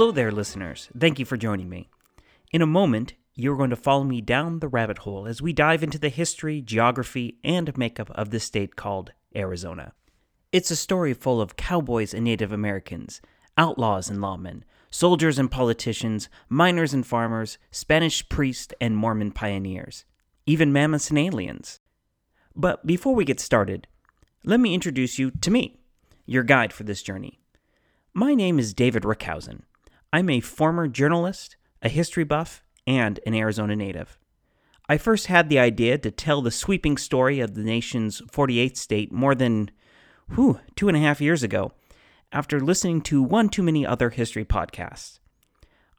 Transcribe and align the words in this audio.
Hello 0.00 0.12
there, 0.12 0.32
listeners. 0.32 0.88
Thank 0.98 1.18
you 1.18 1.26
for 1.26 1.36
joining 1.36 1.68
me. 1.68 1.90
In 2.52 2.62
a 2.62 2.66
moment, 2.66 3.12
you're 3.34 3.58
going 3.58 3.68
to 3.68 3.76
follow 3.76 4.02
me 4.02 4.22
down 4.22 4.60
the 4.60 4.66
rabbit 4.66 4.96
hole 4.96 5.26
as 5.26 5.42
we 5.42 5.52
dive 5.52 5.82
into 5.82 5.98
the 5.98 6.08
history, 6.08 6.62
geography, 6.62 7.36
and 7.44 7.76
makeup 7.76 8.08
of 8.12 8.30
this 8.30 8.44
state 8.44 8.76
called 8.76 9.12
Arizona. 9.36 9.92
It's 10.52 10.70
a 10.70 10.76
story 10.76 11.12
full 11.12 11.38
of 11.38 11.56
cowboys 11.56 12.14
and 12.14 12.24
Native 12.24 12.50
Americans, 12.50 13.20
outlaws 13.58 14.08
and 14.08 14.20
lawmen, 14.20 14.62
soldiers 14.90 15.38
and 15.38 15.50
politicians, 15.50 16.30
miners 16.48 16.94
and 16.94 17.06
farmers, 17.06 17.58
Spanish 17.70 18.26
priests 18.30 18.72
and 18.80 18.96
Mormon 18.96 19.32
pioneers, 19.32 20.06
even 20.46 20.72
mammoths 20.72 21.10
and 21.10 21.18
aliens. 21.18 21.78
But 22.56 22.86
before 22.86 23.14
we 23.14 23.26
get 23.26 23.38
started, 23.38 23.86
let 24.44 24.60
me 24.60 24.72
introduce 24.72 25.18
you 25.18 25.30
to 25.42 25.50
me, 25.50 25.78
your 26.24 26.42
guide 26.42 26.72
for 26.72 26.84
this 26.84 27.02
journey. 27.02 27.38
My 28.14 28.32
name 28.32 28.58
is 28.58 28.72
David 28.72 29.02
Rookhuyzen. 29.02 29.64
I'm 30.12 30.28
a 30.28 30.40
former 30.40 30.88
journalist, 30.88 31.56
a 31.82 31.88
history 31.88 32.24
buff, 32.24 32.62
and 32.86 33.20
an 33.26 33.34
Arizona 33.34 33.76
native. 33.76 34.18
I 34.88 34.98
first 34.98 35.28
had 35.28 35.48
the 35.48 35.58
idea 35.58 35.98
to 35.98 36.10
tell 36.10 36.42
the 36.42 36.50
sweeping 36.50 36.96
story 36.96 37.38
of 37.38 37.54
the 37.54 37.62
nation's 37.62 38.20
48th 38.22 38.76
state 38.76 39.12
more 39.12 39.36
than, 39.36 39.70
whew, 40.34 40.58
two 40.74 40.88
and 40.88 40.96
a 40.96 41.00
half 41.00 41.20
years 41.20 41.44
ago, 41.44 41.72
after 42.32 42.58
listening 42.60 43.00
to 43.02 43.22
one 43.22 43.48
too 43.48 43.62
many 43.62 43.86
other 43.86 44.10
history 44.10 44.44
podcasts. 44.44 45.20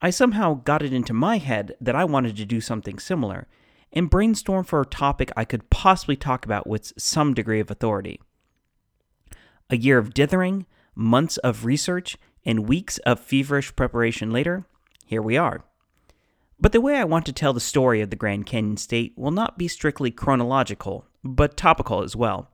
I 0.02 0.10
somehow 0.10 0.56
got 0.56 0.82
it 0.82 0.92
into 0.92 1.14
my 1.14 1.38
head 1.38 1.76
that 1.80 1.96
I 1.96 2.04
wanted 2.04 2.36
to 2.38 2.46
do 2.46 2.60
something 2.60 3.00
similar 3.00 3.48
and 3.94 4.10
brainstorm 4.10 4.64
for 4.64 4.82
a 4.82 4.86
topic 4.86 5.32
I 5.36 5.46
could 5.46 5.70
possibly 5.70 6.16
talk 6.16 6.46
about 6.46 6.68
with 6.68 6.94
some 6.98 7.34
degree 7.34 7.60
of 7.60 7.70
authority. 7.70 8.20
A 9.70 9.78
year 9.78 9.98
of 9.98 10.14
dithering, 10.14 10.66
months 10.96 11.38
of 11.38 11.66
research, 11.66 12.18
and 12.46 12.68
weeks 12.68 12.98
of 13.00 13.20
feverish 13.20 13.76
preparation 13.76 14.32
later, 14.32 14.66
here 15.06 15.22
we 15.22 15.38
are. 15.38 15.64
But 16.60 16.72
the 16.72 16.82
way 16.82 16.98
I 16.98 17.04
want 17.04 17.26
to 17.26 17.34
tell 17.34 17.54
the 17.54 17.60
story 17.60 18.02
of 18.02 18.10
the 18.10 18.16
Grand 18.16 18.46
Canyon 18.46 18.78
State 18.78 19.14
will 19.18 19.32
not 19.32 19.58
be 19.58 19.68
strictly 19.68 20.12
chronological, 20.12 21.06
but 21.24 21.58
topical 21.58 22.04
as 22.04 22.16
well. 22.16 22.50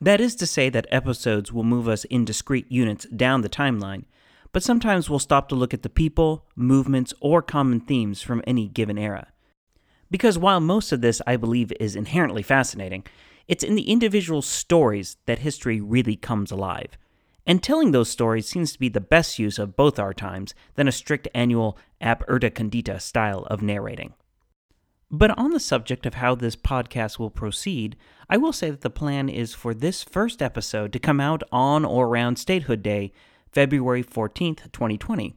That 0.00 0.20
is 0.20 0.34
to 0.36 0.46
say, 0.46 0.70
that 0.70 0.86
episodes 0.90 1.52
will 1.52 1.64
move 1.64 1.88
us 1.88 2.04
in 2.04 2.24
discrete 2.24 2.70
units 2.70 3.06
down 3.06 3.42
the 3.42 3.48
timeline, 3.48 4.04
but 4.52 4.62
sometimes 4.62 5.10
we'll 5.10 5.18
stop 5.18 5.48
to 5.48 5.54
look 5.54 5.74
at 5.74 5.82
the 5.82 5.88
people, 5.88 6.46
movements, 6.56 7.12
or 7.20 7.42
common 7.42 7.80
themes 7.80 8.22
from 8.22 8.42
any 8.46 8.68
given 8.68 8.96
era. 8.96 9.28
Because 10.10 10.38
while 10.38 10.60
most 10.60 10.92
of 10.92 11.00
this 11.00 11.20
I 11.26 11.36
believe 11.36 11.72
is 11.78 11.96
inherently 11.96 12.42
fascinating, 12.42 13.04
it's 13.46 13.64
in 13.64 13.74
the 13.74 13.90
individual 13.90 14.40
stories 14.40 15.16
that 15.26 15.40
history 15.40 15.80
really 15.80 16.16
comes 16.16 16.50
alive. 16.50 16.96
And 17.48 17.62
telling 17.62 17.92
those 17.92 18.10
stories 18.10 18.46
seems 18.46 18.74
to 18.74 18.78
be 18.78 18.90
the 18.90 19.00
best 19.00 19.38
use 19.38 19.58
of 19.58 19.74
both 19.74 19.98
our 19.98 20.12
times 20.12 20.54
than 20.74 20.86
a 20.86 20.92
strict 20.92 21.28
annual 21.34 21.78
ab 21.98 22.22
urbe 22.28 22.54
condita 22.54 23.00
style 23.00 23.44
of 23.44 23.62
narrating. 23.62 24.12
But 25.10 25.36
on 25.38 25.52
the 25.52 25.58
subject 25.58 26.04
of 26.04 26.14
how 26.14 26.34
this 26.34 26.56
podcast 26.56 27.18
will 27.18 27.30
proceed, 27.30 27.96
I 28.28 28.36
will 28.36 28.52
say 28.52 28.68
that 28.68 28.82
the 28.82 28.90
plan 28.90 29.30
is 29.30 29.54
for 29.54 29.72
this 29.72 30.02
first 30.02 30.42
episode 30.42 30.92
to 30.92 30.98
come 30.98 31.20
out 31.20 31.42
on 31.50 31.86
or 31.86 32.06
around 32.06 32.36
Statehood 32.36 32.82
Day, 32.82 33.12
February 33.50 34.04
14th, 34.04 34.70
2020. 34.70 35.34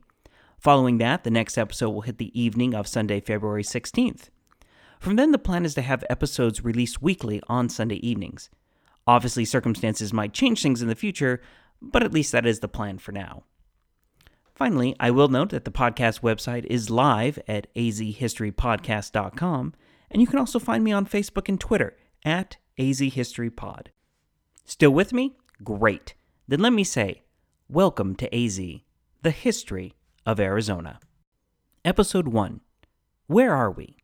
Following 0.60 0.98
that, 0.98 1.24
the 1.24 1.32
next 1.32 1.58
episode 1.58 1.92
will 1.92 2.02
hit 2.02 2.18
the 2.18 2.38
evening 2.40 2.76
of 2.76 2.90
Sunday, 2.90 3.22
February 3.22 3.64
16th. 3.64 4.28
From 5.00 5.16
then, 5.16 5.32
the 5.32 5.38
plan 5.38 5.64
is 5.64 5.74
to 5.76 5.82
have 5.82 6.04
episodes 6.10 6.66
released 6.66 7.02
weekly 7.02 7.42
on 7.48 7.70
Sunday 7.70 8.06
evenings. 8.06 8.50
Obviously, 9.08 9.46
circumstances 9.46 10.12
might 10.12 10.34
change 10.34 10.62
things 10.62 10.82
in 10.82 10.90
the 10.90 10.96
future, 10.96 11.42
but 11.82 12.04
at 12.04 12.14
least 12.14 12.32
that 12.32 12.46
is 12.46 12.60
the 12.60 12.68
plan 12.68 12.98
for 12.98 13.12
now. 13.12 13.44
Finally, 14.54 14.96
I 15.00 15.10
will 15.10 15.28
note 15.28 15.50
that 15.50 15.66
the 15.66 15.72
podcast 15.72 16.22
website 16.22 16.66
is 16.66 16.92
live 16.92 17.40
at 17.48 17.74
azhistorypodcast.com, 17.74 19.74
and 20.12 20.22
you 20.22 20.28
can 20.28 20.40
also 20.40 20.60
find 20.60 20.84
me 20.84 20.92
on 20.92 21.08
Facebook 21.08 21.50
and 21.50 21.60
Twitter 21.60 21.98
at 22.24 22.58
azhistorypod. 22.78 23.88
Still 24.66 24.92
with 24.92 25.14
me? 25.14 25.36
Great. 25.64 26.14
Then 26.48 26.60
let 26.60 26.74
me 26.74 26.84
say, 26.84 27.24
welcome 27.68 28.16
to 28.16 28.36
AZ, 28.36 28.60
the 29.24 29.32
history 29.32 29.94
of 30.26 30.40
Arizona. 30.40 31.00
Episode 31.84 32.28
1 32.28 32.62
Where 33.26 33.56
are 33.56 33.72
we? 33.72 33.98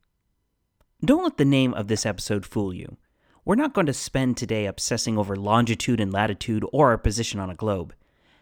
Don't 1.05 1.23
let 1.23 1.37
the 1.37 1.45
name 1.45 1.75
of 1.75 1.87
this 1.87 2.05
episode 2.05 2.45
fool 2.45 2.73
you. 2.73 2.97
We're 3.47 3.55
not 3.55 3.73
going 3.73 3.87
to 3.87 3.93
spend 3.93 4.35
today 4.35 4.65
obsessing 4.65 5.17
over 5.17 5.33
longitude 5.33 6.01
and 6.01 6.11
latitude 6.11 6.65
or 6.73 6.89
our 6.89 6.97
position 6.97 7.39
on 7.39 7.49
a 7.49 7.55
globe, 7.55 7.93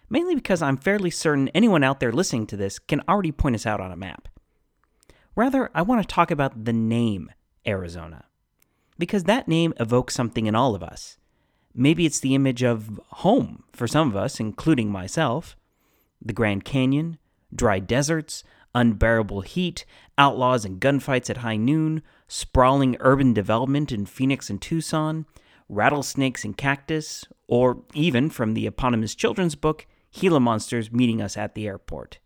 mainly 0.10 0.34
because 0.34 0.64
I'm 0.64 0.78
fairly 0.78 1.12
certain 1.12 1.48
anyone 1.50 1.84
out 1.84 2.00
there 2.00 2.12
listening 2.12 2.48
to 2.48 2.58
this 2.58 2.80
can 2.80 3.04
already 3.08 3.32
point 3.32 3.54
us 3.54 3.68
out 3.68 3.80
on 3.80 3.92
a 3.92 3.96
map. 3.96 4.28
Rather, 5.36 5.70
I 5.76 5.84
want 5.84 6.02
to 6.02 6.08
talk 6.08 6.32
about 6.32 6.66
the 6.66 6.74
name 6.74 7.32
Arizona, 7.68 8.26
because 8.98 9.26
that 9.26 9.48
name 9.48 9.76
evokes 9.80 10.16
something 10.16 10.48
in 10.48 10.56
all 10.56 10.74
of 10.74 10.82
us. 10.82 11.18
Maybe 11.72 12.08
it's 12.08 12.20
the 12.20 12.34
image 12.34 12.64
of 12.64 13.00
home 13.10 13.64
for 13.74 13.88
some 13.88 14.10
of 14.10 14.16
us, 14.16 14.40
including 14.40 14.90
myself. 14.90 15.56
The 16.20 16.34
Grand 16.34 16.66
Canyon, 16.66 17.20
dry 17.56 17.78
deserts, 17.78 18.44
unbearable 18.74 19.42
heat, 19.42 19.86
outlaws 20.18 20.66
and 20.66 20.82
gunfights 20.82 21.30
at 21.30 21.38
high 21.38 21.58
noon, 21.58 22.02
sprawling 22.28 22.98
urban 23.00 23.34
development 23.34 23.92
in 23.92 24.06
Phoenix 24.06 24.50
and 24.50 24.62
Tucson, 24.62 25.26
rattlesnakes 25.70 26.44
and 26.44 26.58
cactus, 26.58 27.26
or 27.48 27.84
even 27.94 28.30
from 28.30 28.54
the 28.54 28.68
eponymous 28.68 29.16
children's 29.16 29.56
book, 29.56 29.86
Gila 30.12 30.40
monsters 30.40 30.92
meeting 30.92 31.22
us 31.22 31.38
at 31.38 31.56
the 31.56 31.68
airport. 31.68 32.20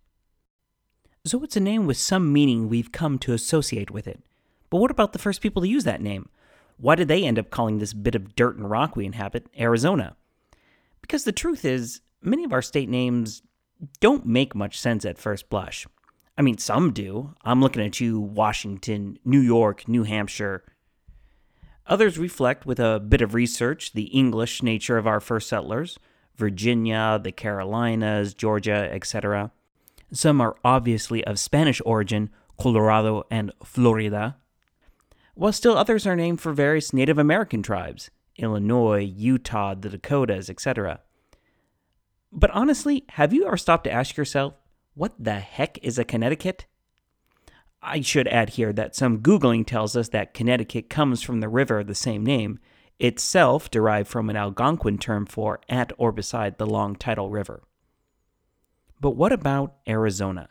So 1.26 1.44
it's 1.44 1.58
a 1.58 1.62
name 1.62 1.86
with 1.86 1.98
some 1.98 2.32
meaning 2.32 2.70
we've 2.70 2.92
come 2.92 3.20
to 3.20 3.34
associate 3.34 3.92
with 3.92 4.08
it. 4.08 4.22
But 4.70 4.78
what 4.78 4.92
about 4.92 5.14
the 5.14 5.20
first 5.20 5.42
people 5.42 5.62
to 5.62 5.68
use 5.68 5.84
that 5.84 6.02
name? 6.02 6.30
Why 6.78 6.96
did 6.96 7.08
they 7.08 7.26
end 7.26 7.38
up 7.38 7.50
calling 7.50 7.80
this 7.80 7.94
bit 7.94 8.16
of 8.16 8.36
dirt 8.36 8.56
and 8.56 8.70
rock 8.70 8.96
we 8.96 9.06
inhabit 9.06 9.48
Arizona? 9.60 10.16
Because 11.02 11.24
the 11.24 11.32
truth 11.32 11.66
is, 11.66 12.02
many 12.22 12.44
of 12.44 12.54
our 12.54 12.62
state 12.62 12.88
names 12.88 13.42
don't 14.00 14.26
make 14.26 14.56
much 14.56 14.80
sense 14.80 15.04
at 15.06 15.18
first 15.18 15.50
blush. 15.50 15.88
I 16.40 16.42
mean, 16.42 16.58
some 16.58 16.94
do. 16.94 17.36
I'm 17.44 17.60
looking 17.60 17.84
at 17.84 18.00
you, 18.00 18.18
Washington, 18.18 19.20
New 19.26 19.42
York, 19.42 19.90
New 19.90 20.04
Hampshire. 20.04 20.64
Others 21.86 22.18
reflect 22.18 22.66
with 22.66 22.80
a 22.80 23.02
bit 23.06 23.22
of 23.22 23.34
research 23.34 23.92
the 23.92 24.04
English 24.04 24.64
nature 24.64 24.98
of 24.98 25.06
our 25.06 25.20
first 25.20 25.50
settlers 25.50 26.00
Virginia, 26.38 27.20
the 27.22 27.34
Carolinas, 27.34 28.34
Georgia, 28.34 28.90
etc. 28.90 29.52
Some 30.14 30.40
are 30.40 30.56
obviously 30.64 31.26
of 31.26 31.40
Spanish 31.40 31.82
origin, 31.86 32.30
Colorado 32.58 33.26
and 33.30 33.52
Florida, 33.62 34.38
while 35.36 35.52
still 35.52 35.78
others 35.78 36.08
are 36.08 36.16
named 36.16 36.40
for 36.40 36.54
various 36.54 36.94
Native 36.94 37.18
American 37.18 37.62
tribes, 37.62 38.12
Illinois, 38.38 39.02
Utah, 39.02 39.76
the 39.76 39.90
Dakotas, 39.90 40.50
etc. 40.50 41.02
But 42.32 42.52
honestly, 42.52 43.04
have 43.10 43.34
you 43.34 43.46
ever 43.46 43.58
stopped 43.58 43.84
to 43.84 43.92
ask 43.92 44.16
yourself, 44.16 44.54
what 45.00 45.14
the 45.18 45.36
heck 45.36 45.78
is 45.82 45.98
a 45.98 46.04
Connecticut? 46.04 46.66
I 47.82 48.02
should 48.02 48.28
add 48.28 48.50
here 48.50 48.74
that 48.74 48.98
some 48.98 49.20
Googling 49.20 49.66
tells 49.66 49.96
us 49.96 50.10
that 50.10 50.34
Connecticut 50.34 50.90
comes 50.90 51.22
from 51.22 51.40
the 51.40 51.48
river 51.48 51.80
of 51.80 51.88
the 51.88 51.96
same 51.96 52.26
name, 52.26 52.60
itself 53.00 53.72
derived 53.72 54.10
from 54.10 54.30
an 54.30 54.36
Algonquin 54.36 54.98
term 54.98 55.26
for 55.26 55.62
at 55.70 55.94
or 55.98 56.12
beside 56.12 56.58
the 56.58 56.66
long 56.66 56.98
tidal 56.98 57.30
river. 57.30 57.64
But 59.00 59.12
what 59.12 59.32
about 59.32 59.76
Arizona? 59.88 60.50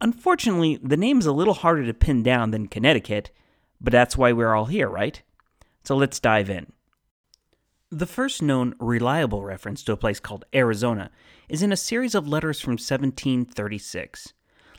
Unfortunately, 0.00 0.78
the 0.80 0.96
name's 0.96 1.26
a 1.26 1.32
little 1.32 1.54
harder 1.54 1.84
to 1.86 1.92
pin 1.92 2.22
down 2.22 2.52
than 2.52 2.68
Connecticut, 2.68 3.32
but 3.80 3.90
that's 3.90 4.16
why 4.16 4.30
we're 4.30 4.54
all 4.54 4.66
here, 4.66 4.88
right? 4.88 5.20
So 5.82 5.96
let's 5.96 6.20
dive 6.20 6.50
in. 6.50 6.72
The 7.92 8.06
first 8.06 8.42
known 8.42 8.74
reliable 8.80 9.44
reference 9.44 9.84
to 9.84 9.92
a 9.92 9.96
place 9.96 10.18
called 10.18 10.44
Arizona 10.52 11.08
is 11.48 11.62
in 11.62 11.70
a 11.70 11.76
series 11.76 12.16
of 12.16 12.26
letters 12.26 12.60
from 12.60 12.72
1736. 12.72 14.32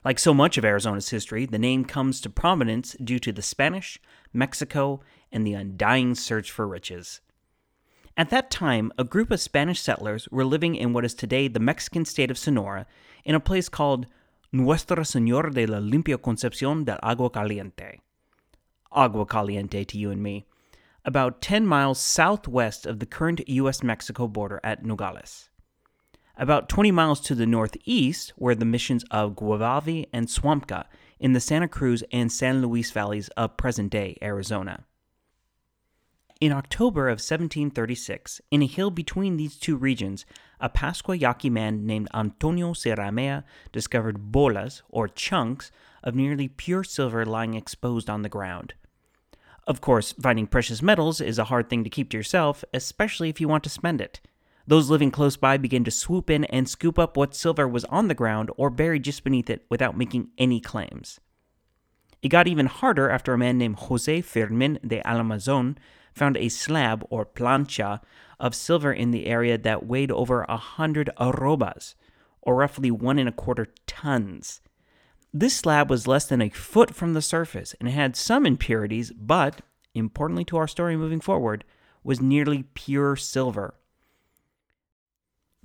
Like 0.03 0.19
so 0.19 0.33
much 0.33 0.57
of 0.57 0.65
Arizona's 0.65 1.07
history, 1.07 1.45
the 1.45 1.57
name 1.57 1.85
comes 1.85 2.19
to 2.19 2.29
prominence 2.29 2.97
due 3.01 3.17
to 3.19 3.31
the 3.31 3.41
Spanish, 3.41 3.97
Mexico, 4.33 4.99
and 5.31 5.47
the 5.47 5.53
undying 5.53 6.15
search 6.15 6.51
for 6.51 6.67
riches. 6.67 7.21
At 8.17 8.29
that 8.31 8.51
time, 8.51 8.91
a 8.97 9.05
group 9.05 9.31
of 9.31 9.39
Spanish 9.39 9.79
settlers 9.79 10.27
were 10.29 10.43
living 10.43 10.75
in 10.75 10.91
what 10.91 11.05
is 11.05 11.13
today 11.13 11.47
the 11.47 11.61
Mexican 11.61 12.03
state 12.03 12.29
of 12.29 12.37
Sonora 12.37 12.85
in 13.23 13.35
a 13.35 13.39
place 13.39 13.69
called 13.69 14.07
Nuestra 14.51 14.97
Señora 14.97 15.53
de 15.53 15.65
la 15.65 15.79
Limpia 15.79 16.17
Concepción 16.17 16.83
del 16.83 16.99
Agua 17.01 17.29
Caliente. 17.29 18.01
Agua 18.91 19.25
Caliente 19.25 19.85
to 19.85 19.97
you 19.97 20.11
and 20.11 20.21
me 20.21 20.45
about 21.07 21.41
10 21.41 21.65
miles 21.65 22.01
southwest 22.01 22.85
of 22.85 22.99
the 22.99 23.05
current 23.05 23.47
U.S. 23.47 23.81
Mexico 23.81 24.27
border 24.27 24.59
at 24.61 24.83
Nogales. 24.83 25.49
About 26.35 26.67
20 26.67 26.91
miles 26.91 27.21
to 27.21 27.33
the 27.33 27.45
northeast 27.45 28.33
were 28.35 28.53
the 28.53 28.65
missions 28.65 29.05
of 29.09 29.33
Guevavi 29.33 30.07
and 30.11 30.29
Swampka 30.29 30.85
in 31.17 31.31
the 31.31 31.39
Santa 31.39 31.69
Cruz 31.69 32.03
and 32.11 32.29
San 32.29 32.61
Luis 32.61 32.91
valleys 32.91 33.29
of 33.29 33.55
present 33.55 33.89
day 33.89 34.17
Arizona. 34.21 34.83
In 36.41 36.51
October 36.51 37.07
of 37.07 37.13
1736, 37.13 38.41
in 38.51 38.61
a 38.61 38.67
hill 38.67 38.91
between 38.91 39.37
these 39.37 39.55
two 39.55 39.77
regions, 39.77 40.25
a 40.59 40.67
Pascua 40.67 41.15
Yaqui 41.15 41.49
man 41.49 41.87
named 41.87 42.09
Antonio 42.13 42.73
Siraumea 42.73 43.45
discovered 43.71 44.31
bolas, 44.31 44.83
or 44.89 45.07
chunks, 45.07 45.71
of 46.03 46.15
nearly 46.15 46.49
pure 46.49 46.83
silver 46.83 47.25
lying 47.25 47.53
exposed 47.53 48.09
on 48.09 48.23
the 48.23 48.29
ground. 48.29 48.73
Of 49.67 49.81
course, 49.81 50.13
finding 50.13 50.47
precious 50.47 50.81
metals 50.81 51.19
is 51.19 51.37
a 51.37 51.43
hard 51.43 51.69
thing 51.69 51.83
to 51.83 51.89
keep 51.89 52.09
to 52.11 52.17
yourself, 52.17 52.63
especially 52.73 53.29
if 53.29 53.41
you 53.41 53.49
want 53.49 53.65
to 53.65 53.69
spend 53.69 53.99
it. 53.99 54.21
Those 54.65 54.89
living 54.89 55.11
close 55.11 55.35
by 55.35 55.57
began 55.57 55.83
to 55.83 55.91
swoop 55.91 56.29
in 56.29 56.45
and 56.45 56.69
scoop 56.69 56.97
up 56.97 57.17
what 57.17 57.35
silver 57.35 57.67
was 57.67 57.83
on 57.85 58.07
the 58.07 58.15
ground 58.15 58.49
or 58.55 58.69
buried 58.69 59.03
just 59.03 59.25
beneath 59.25 59.49
it 59.49 59.65
without 59.69 59.97
making 59.97 60.29
any 60.37 60.61
claims. 60.61 61.19
It 62.21 62.29
got 62.29 62.47
even 62.47 62.65
harder 62.65 63.09
after 63.09 63.33
a 63.33 63.37
man 63.37 63.57
named 63.57 63.79
Jose 63.79 64.21
Firmin 64.21 64.79
de 64.85 65.01
Almazán 65.03 65.77
found 66.13 66.37
a 66.37 66.49
slab 66.49 67.05
or 67.09 67.25
plancha 67.25 67.99
of 68.39 68.55
silver 68.55 68.91
in 68.91 69.11
the 69.11 69.27
area 69.27 69.57
that 69.57 69.85
weighed 69.85 70.11
over 70.11 70.43
a 70.43 70.57
hundred 70.57 71.09
arrobas, 71.19 71.93
or 72.41 72.55
roughly 72.55 72.89
one 72.89 73.19
and 73.19 73.29
a 73.29 73.33
quarter 73.33 73.67
tons. 73.85 74.61
This 75.33 75.55
slab 75.55 75.89
was 75.89 76.07
less 76.07 76.25
than 76.25 76.41
a 76.41 76.49
foot 76.49 76.95
from 76.95 77.13
the 77.13 77.21
surface 77.21 77.75
and 77.79 77.89
had 77.89 78.15
some 78.15 78.45
impurities, 78.45 79.11
but, 79.11 79.61
importantly 79.93 80.45
to 80.45 80.57
our 80.57 80.67
story 80.67 80.95
moving 80.95 81.19
forward, 81.19 81.63
was 82.03 82.21
nearly 82.21 82.63
pure 82.73 83.15
silver. 83.15 83.75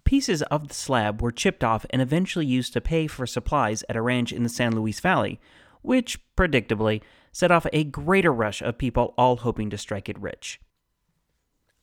Pieces 0.04 0.42
of 0.42 0.68
the 0.68 0.74
slab 0.74 1.22
were 1.22 1.30
chipped 1.30 1.62
off 1.62 1.86
and 1.90 2.02
eventually 2.02 2.44
used 2.44 2.72
to 2.72 2.80
pay 2.80 3.06
for 3.06 3.26
supplies 3.26 3.84
at 3.88 3.96
a 3.96 4.02
ranch 4.02 4.32
in 4.32 4.42
the 4.42 4.48
San 4.48 4.74
Luis 4.74 5.00
Valley, 5.00 5.40
which, 5.80 6.18
predictably, 6.36 7.00
set 7.30 7.50
off 7.50 7.66
a 7.72 7.84
greater 7.84 8.32
rush 8.32 8.60
of 8.60 8.78
people 8.78 9.14
all 9.16 9.36
hoping 9.36 9.70
to 9.70 9.78
strike 9.78 10.08
it 10.08 10.20
rich. 10.20 10.60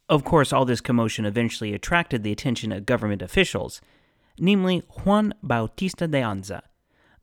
Of 0.09 0.23
course, 0.23 0.51
all 0.51 0.65
this 0.65 0.81
commotion 0.81 1.25
eventually 1.25 1.73
attracted 1.73 2.23
the 2.23 2.31
attention 2.31 2.71
of 2.71 2.85
government 2.85 3.21
officials, 3.21 3.81
namely 4.37 4.79
Juan 5.03 5.33
Bautista 5.41 6.07
de 6.07 6.19
Anza, 6.19 6.61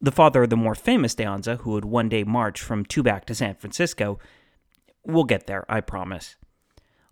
the 0.01 0.13
father 0.13 0.43
of 0.43 0.51
the 0.51 0.57
more 0.57 0.75
famous 0.75 1.15
de 1.15 1.25
Anza, 1.25 1.59
who 1.61 1.73
would 1.73 1.85
one 1.85 2.09
day 2.09 2.25
march 2.25 2.61
from 2.61 2.85
Tubac 2.85 3.25
to 3.27 3.35
San 3.35 3.55
Francisco. 3.55 4.19
We'll 5.05 5.25
get 5.25 5.47
there, 5.47 5.65
I 5.69 5.81
promise. 5.81 6.37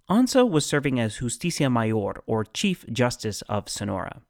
Anza 0.09 0.49
was 0.49 0.67
serving 0.67 1.01
as 1.01 1.19
Justicia 1.19 1.71
Mayor, 1.71 2.23
or 2.27 2.45
Chief 2.45 2.85
Justice 2.93 3.43
of 3.43 3.69
Sonora. 3.69 4.21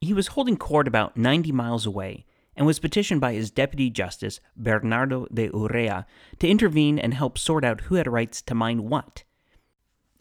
He 0.00 0.12
was 0.12 0.28
holding 0.28 0.56
court 0.56 0.86
about 0.86 1.16
90 1.16 1.52
miles 1.52 1.86
away 1.86 2.26
and 2.54 2.66
was 2.66 2.78
petitioned 2.78 3.20
by 3.20 3.32
his 3.32 3.50
deputy 3.50 3.88
justice, 3.88 4.40
Bernardo 4.56 5.26
de 5.32 5.48
Urrea, 5.48 6.04
to 6.38 6.48
intervene 6.48 6.98
and 6.98 7.14
help 7.14 7.38
sort 7.38 7.64
out 7.64 7.82
who 7.82 7.94
had 7.94 8.06
rights 8.06 8.42
to 8.42 8.54
mine 8.54 8.88
what. 8.88 9.24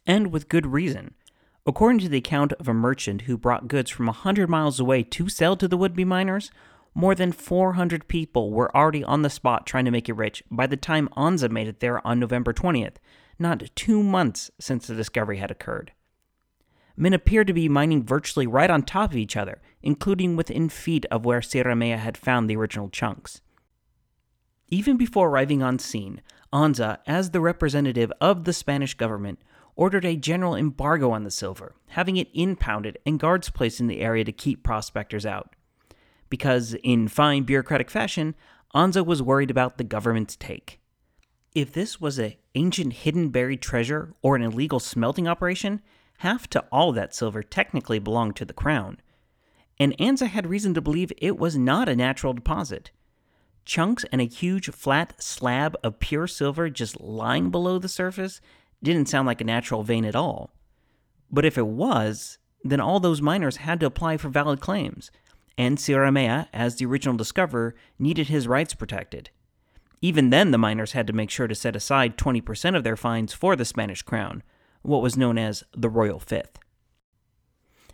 And 0.07 0.31
with 0.31 0.49
good 0.49 0.67
reason. 0.67 1.15
According 1.65 1.99
to 1.99 2.09
the 2.09 2.17
account 2.17 2.53
of 2.53 2.67
a 2.67 2.73
merchant 2.73 3.23
who 3.23 3.37
brought 3.37 3.67
goods 3.67 3.91
from 3.91 4.07
a 4.07 4.13
hundred 4.13 4.49
miles 4.49 4.79
away 4.79 5.03
to 5.03 5.29
sell 5.29 5.55
to 5.57 5.67
the 5.67 5.77
would 5.77 5.95
be 5.95 6.05
miners, 6.05 6.49
more 6.93 7.15
than 7.15 7.31
400 7.31 8.07
people 8.07 8.51
were 8.51 8.75
already 8.75 9.03
on 9.03 9.21
the 9.21 9.29
spot 9.29 9.65
trying 9.65 9.85
to 9.85 9.91
make 9.91 10.09
it 10.09 10.15
rich 10.15 10.43
by 10.51 10.67
the 10.67 10.77
time 10.77 11.09
Anza 11.15 11.49
made 11.49 11.67
it 11.67 11.79
there 11.79 12.05
on 12.05 12.19
November 12.19 12.53
20th, 12.53 12.95
not 13.39 13.63
two 13.75 14.03
months 14.03 14.51
since 14.59 14.87
the 14.87 14.95
discovery 14.95 15.37
had 15.37 15.51
occurred. 15.51 15.93
Men 16.97 17.13
appeared 17.13 17.47
to 17.47 17.53
be 17.53 17.69
mining 17.69 18.03
virtually 18.03 18.45
right 18.45 18.69
on 18.69 18.83
top 18.83 19.11
of 19.11 19.17
each 19.17 19.37
other, 19.37 19.61
including 19.81 20.35
within 20.35 20.67
feet 20.67 21.05
of 21.09 21.25
where 21.25 21.39
Siraumea 21.39 21.97
had 21.97 22.17
found 22.17 22.49
the 22.49 22.57
original 22.57 22.89
chunks. 22.89 23.41
Even 24.67 24.97
before 24.97 25.29
arriving 25.29 25.63
on 25.63 25.79
scene, 25.79 26.21
Anza, 26.53 26.99
as 27.07 27.31
the 27.31 27.41
representative 27.41 28.11
of 28.19 28.43
the 28.43 28.53
Spanish 28.53 28.93
government, 28.93 29.39
ordered 29.75 30.05
a 30.05 30.17
general 30.17 30.55
embargo 30.55 31.11
on 31.11 31.23
the 31.23 31.31
silver, 31.31 31.75
having 31.87 32.17
it 32.17 32.29
impounded 32.33 32.97
and 33.05 33.19
guards 33.19 33.49
placed 33.49 33.79
in 33.79 33.87
the 33.87 34.01
area 34.01 34.25
to 34.25 34.31
keep 34.33 34.63
prospectors 34.63 35.25
out 35.25 35.55
because, 36.31 36.73
in 36.81 37.07
fine 37.07 37.43
bureaucratic 37.43 37.91
fashion, 37.91 38.33
Anza 38.73 39.05
was 39.05 39.21
worried 39.21 39.51
about 39.51 39.77
the 39.77 39.83
government's 39.83 40.35
take. 40.35 40.79
If 41.53 41.73
this 41.73 42.01
was 42.01 42.17
an 42.17 42.33
ancient 42.55 42.93
hidden 42.93 43.29
buried 43.29 43.61
treasure 43.61 44.15
or 44.23 44.35
an 44.35 44.41
illegal 44.41 44.79
smelting 44.79 45.27
operation, 45.27 45.81
half 46.19 46.47
to 46.51 46.65
all 46.71 46.91
that 46.93 47.13
silver 47.13 47.43
technically 47.43 47.99
belonged 47.99 48.37
to 48.37 48.45
the 48.45 48.53
crown. 48.53 48.99
And 49.77 49.97
Anza 49.97 50.27
had 50.27 50.47
reason 50.47 50.73
to 50.73 50.81
believe 50.81 51.11
it 51.17 51.37
was 51.37 51.57
not 51.57 51.89
a 51.89 51.95
natural 51.95 52.33
deposit. 52.33 52.91
Chunks 53.65 54.05
and 54.11 54.21
a 54.21 54.25
huge 54.25 54.69
flat 54.69 55.21
slab 55.21 55.75
of 55.83 55.99
pure 55.99 56.27
silver 56.27 56.69
just 56.69 57.01
lying 57.01 57.51
below 57.51 57.77
the 57.77 57.89
surface 57.89 58.39
didn't 58.81 59.09
sound 59.09 59.27
like 59.27 59.41
a 59.41 59.45
natural 59.45 59.83
vein 59.83 60.05
at 60.05 60.15
all. 60.15 60.51
But 61.29 61.45
if 61.45 61.57
it 61.57 61.67
was, 61.67 62.37
then 62.63 62.79
all 62.79 62.99
those 62.99 63.21
miners 63.21 63.57
had 63.57 63.79
to 63.79 63.85
apply 63.85 64.17
for 64.17 64.29
valid 64.29 64.59
claims, 64.59 65.11
and 65.61 65.77
Siraumea, 65.77 66.47
as 66.53 66.77
the 66.77 66.87
original 66.87 67.15
discoverer, 67.15 67.75
needed 67.99 68.29
his 68.29 68.47
rights 68.47 68.73
protected. 68.73 69.29
Even 70.01 70.31
then, 70.31 70.49
the 70.49 70.57
miners 70.57 70.93
had 70.93 71.05
to 71.05 71.13
make 71.13 71.29
sure 71.29 71.47
to 71.47 71.53
set 71.53 71.75
aside 71.75 72.17
20% 72.17 72.75
of 72.75 72.83
their 72.83 72.97
fines 72.97 73.31
for 73.31 73.55
the 73.55 73.63
Spanish 73.63 74.01
crown, 74.01 74.41
what 74.81 75.03
was 75.03 75.15
known 75.15 75.37
as 75.37 75.63
the 75.77 75.87
Royal 75.87 76.19
Fifth. 76.19 76.57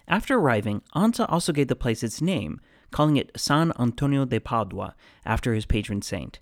After 0.08 0.36
arriving, 0.36 0.82
Anza 0.96 1.30
also 1.30 1.52
gave 1.52 1.68
the 1.68 1.76
place 1.76 2.04
its 2.04 2.22
name, 2.22 2.62
calling 2.92 3.18
it 3.18 3.34
San 3.36 3.74
Antonio 3.78 4.24
de 4.24 4.40
Padua, 4.40 4.96
after 5.26 5.54
his 5.54 5.66
patron 5.66 6.02
saint. 6.02 6.40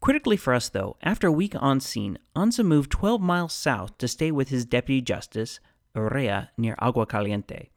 Critically 0.00 0.36
for 0.36 0.54
us, 0.54 0.68
though, 0.68 0.96
after 1.02 1.26
a 1.26 1.32
week 1.32 1.56
on 1.58 1.80
scene, 1.80 2.18
Anza 2.36 2.64
moved 2.64 2.92
12 2.92 3.20
miles 3.20 3.52
south 3.52 3.98
to 3.98 4.06
stay 4.06 4.30
with 4.30 4.50
his 4.50 4.64
deputy 4.64 5.00
justice, 5.00 5.58
Urrea, 5.96 6.50
near 6.56 6.76
Agua 6.78 7.06
Caliente. 7.06 7.70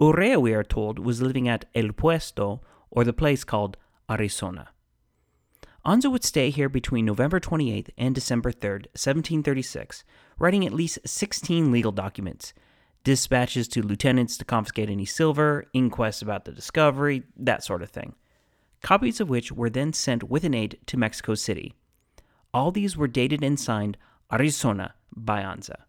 Urrea, 0.00 0.40
we 0.40 0.54
are 0.54 0.64
told, 0.64 0.98
was 0.98 1.22
living 1.22 1.48
at 1.48 1.64
El 1.74 1.88
Puesto, 1.88 2.60
or 2.90 3.04
the 3.04 3.12
place 3.12 3.44
called 3.44 3.76
Arizona. 4.10 4.68
Anza 5.84 6.10
would 6.10 6.24
stay 6.24 6.50
here 6.50 6.68
between 6.68 7.04
November 7.04 7.40
28th 7.40 7.90
and 7.96 8.14
December 8.14 8.52
3rd, 8.52 8.86
1736, 8.94 10.04
writing 10.38 10.66
at 10.66 10.72
least 10.72 10.98
16 11.04 11.72
legal 11.72 11.92
documents 11.92 12.52
dispatches 13.04 13.68
to 13.68 13.80
lieutenants 13.80 14.36
to 14.36 14.44
confiscate 14.44 14.90
any 14.90 15.06
silver, 15.06 15.64
inquests 15.72 16.20
about 16.20 16.44
the 16.44 16.52
discovery, 16.52 17.22
that 17.36 17.64
sort 17.64 17.82
of 17.82 17.88
thing. 17.88 18.14
Copies 18.82 19.18
of 19.18 19.30
which 19.30 19.50
were 19.50 19.70
then 19.70 19.94
sent 19.94 20.24
with 20.24 20.44
an 20.44 20.52
aide 20.52 20.78
to 20.86 20.98
Mexico 20.98 21.34
City. 21.34 21.74
All 22.52 22.70
these 22.70 22.98
were 22.98 23.08
dated 23.08 23.42
and 23.42 23.58
signed 23.58 23.96
Arizona 24.30 24.94
by 25.14 25.42
Anza. 25.42 25.87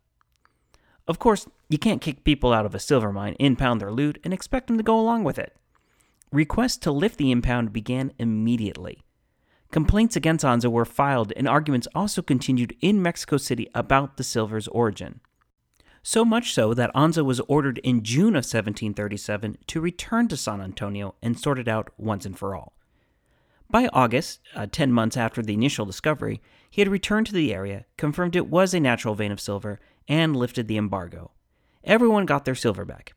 Of 1.10 1.18
course, 1.18 1.48
you 1.70 1.80
can't 1.80 2.04
kick 2.04 2.24
people 2.24 2.54
out 2.54 2.68
of 2.68 2.76
a 2.76 2.80
silver 2.80 3.12
mine, 3.12 3.36
impound 3.40 3.82
their 3.82 3.92
loot, 3.92 4.20
and 4.24 4.32
expect 4.32 4.68
them 4.68 4.78
to 4.78 4.84
go 4.84 5.00
along 5.00 5.24
with 5.24 5.40
it. 5.40 5.56
Requests 6.32 6.78
to 6.78 6.92
lift 6.92 7.18
the 7.18 7.32
impound 7.32 7.74
began 7.74 8.14
immediately. 8.20 9.02
Complaints 9.72 10.16
against 10.16 10.46
Anza 10.46 10.72
were 10.72 10.86
filed, 10.86 11.34
and 11.36 11.48
arguments 11.48 11.88
also 11.96 12.22
continued 12.22 12.76
in 12.80 13.02
Mexico 13.02 13.38
City 13.38 13.68
about 13.74 14.18
the 14.18 14.24
silver's 14.24 14.68
origin. 14.68 15.20
So 16.04 16.24
much 16.24 16.54
so 16.54 16.76
that 16.76 16.94
Anza 16.94 17.26
was 17.26 17.40
ordered 17.42 17.80
in 17.80 18.04
June 18.04 18.36
of 18.36 18.46
1737 18.46 19.58
to 19.66 19.82
return 19.82 20.28
to 20.28 20.38
San 20.38 20.62
Antonio 20.62 21.16
and 21.24 21.40
sort 21.40 21.58
it 21.58 21.68
out 21.68 21.90
once 21.98 22.24
and 22.28 22.38
for 22.38 22.56
all. 22.56 22.74
By 23.72 23.88
August, 23.94 24.42
uh, 24.56 24.68
10 24.72 24.92
months 24.92 25.18
after 25.18 25.42
the 25.42 25.54
initial 25.54 25.86
discovery, 25.86 26.42
he 26.70 26.82
had 26.82 26.88
returned 26.88 27.28
to 27.28 27.34
the 27.34 27.54
area, 27.54 27.86
confirmed 27.98 28.36
it 28.36 28.48
was 28.48 28.74
a 28.74 28.80
natural 28.80 29.16
vein 29.16 29.32
of 29.32 29.40
silver, 29.40 29.80
and 30.10 30.36
lifted 30.36 30.68
the 30.68 30.78
embargo. 30.78 31.32
Everyone 31.86 32.26
got 32.26 32.44
their 32.44 32.56
silver 32.56 32.84
back, 32.84 33.14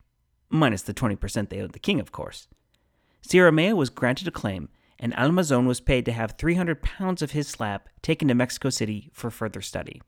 minus 0.49 0.83
the 0.83 0.95
20% 0.95 1.49
they 1.49 1.61
owed 1.61 1.73
the 1.73 1.81
king, 1.81 1.99
of 1.99 2.13
course. 2.13 2.47
Siraumea 3.27 3.75
was 3.75 3.91
granted 3.91 4.29
a 4.29 4.31
claim, 4.31 4.69
and 4.99 5.15
Almazán 5.15 5.67
was 5.67 5.81
paid 5.81 6.05
to 6.05 6.13
have 6.13 6.37
300 6.39 6.83
pounds 6.83 7.23
of 7.23 7.33
his 7.33 7.49
slab 7.49 7.83
taken 8.03 8.29
to 8.29 8.35
Mexico 8.35 8.71
City 8.71 9.11
for 9.13 9.31
further 9.31 9.61
study. 9.61 10.01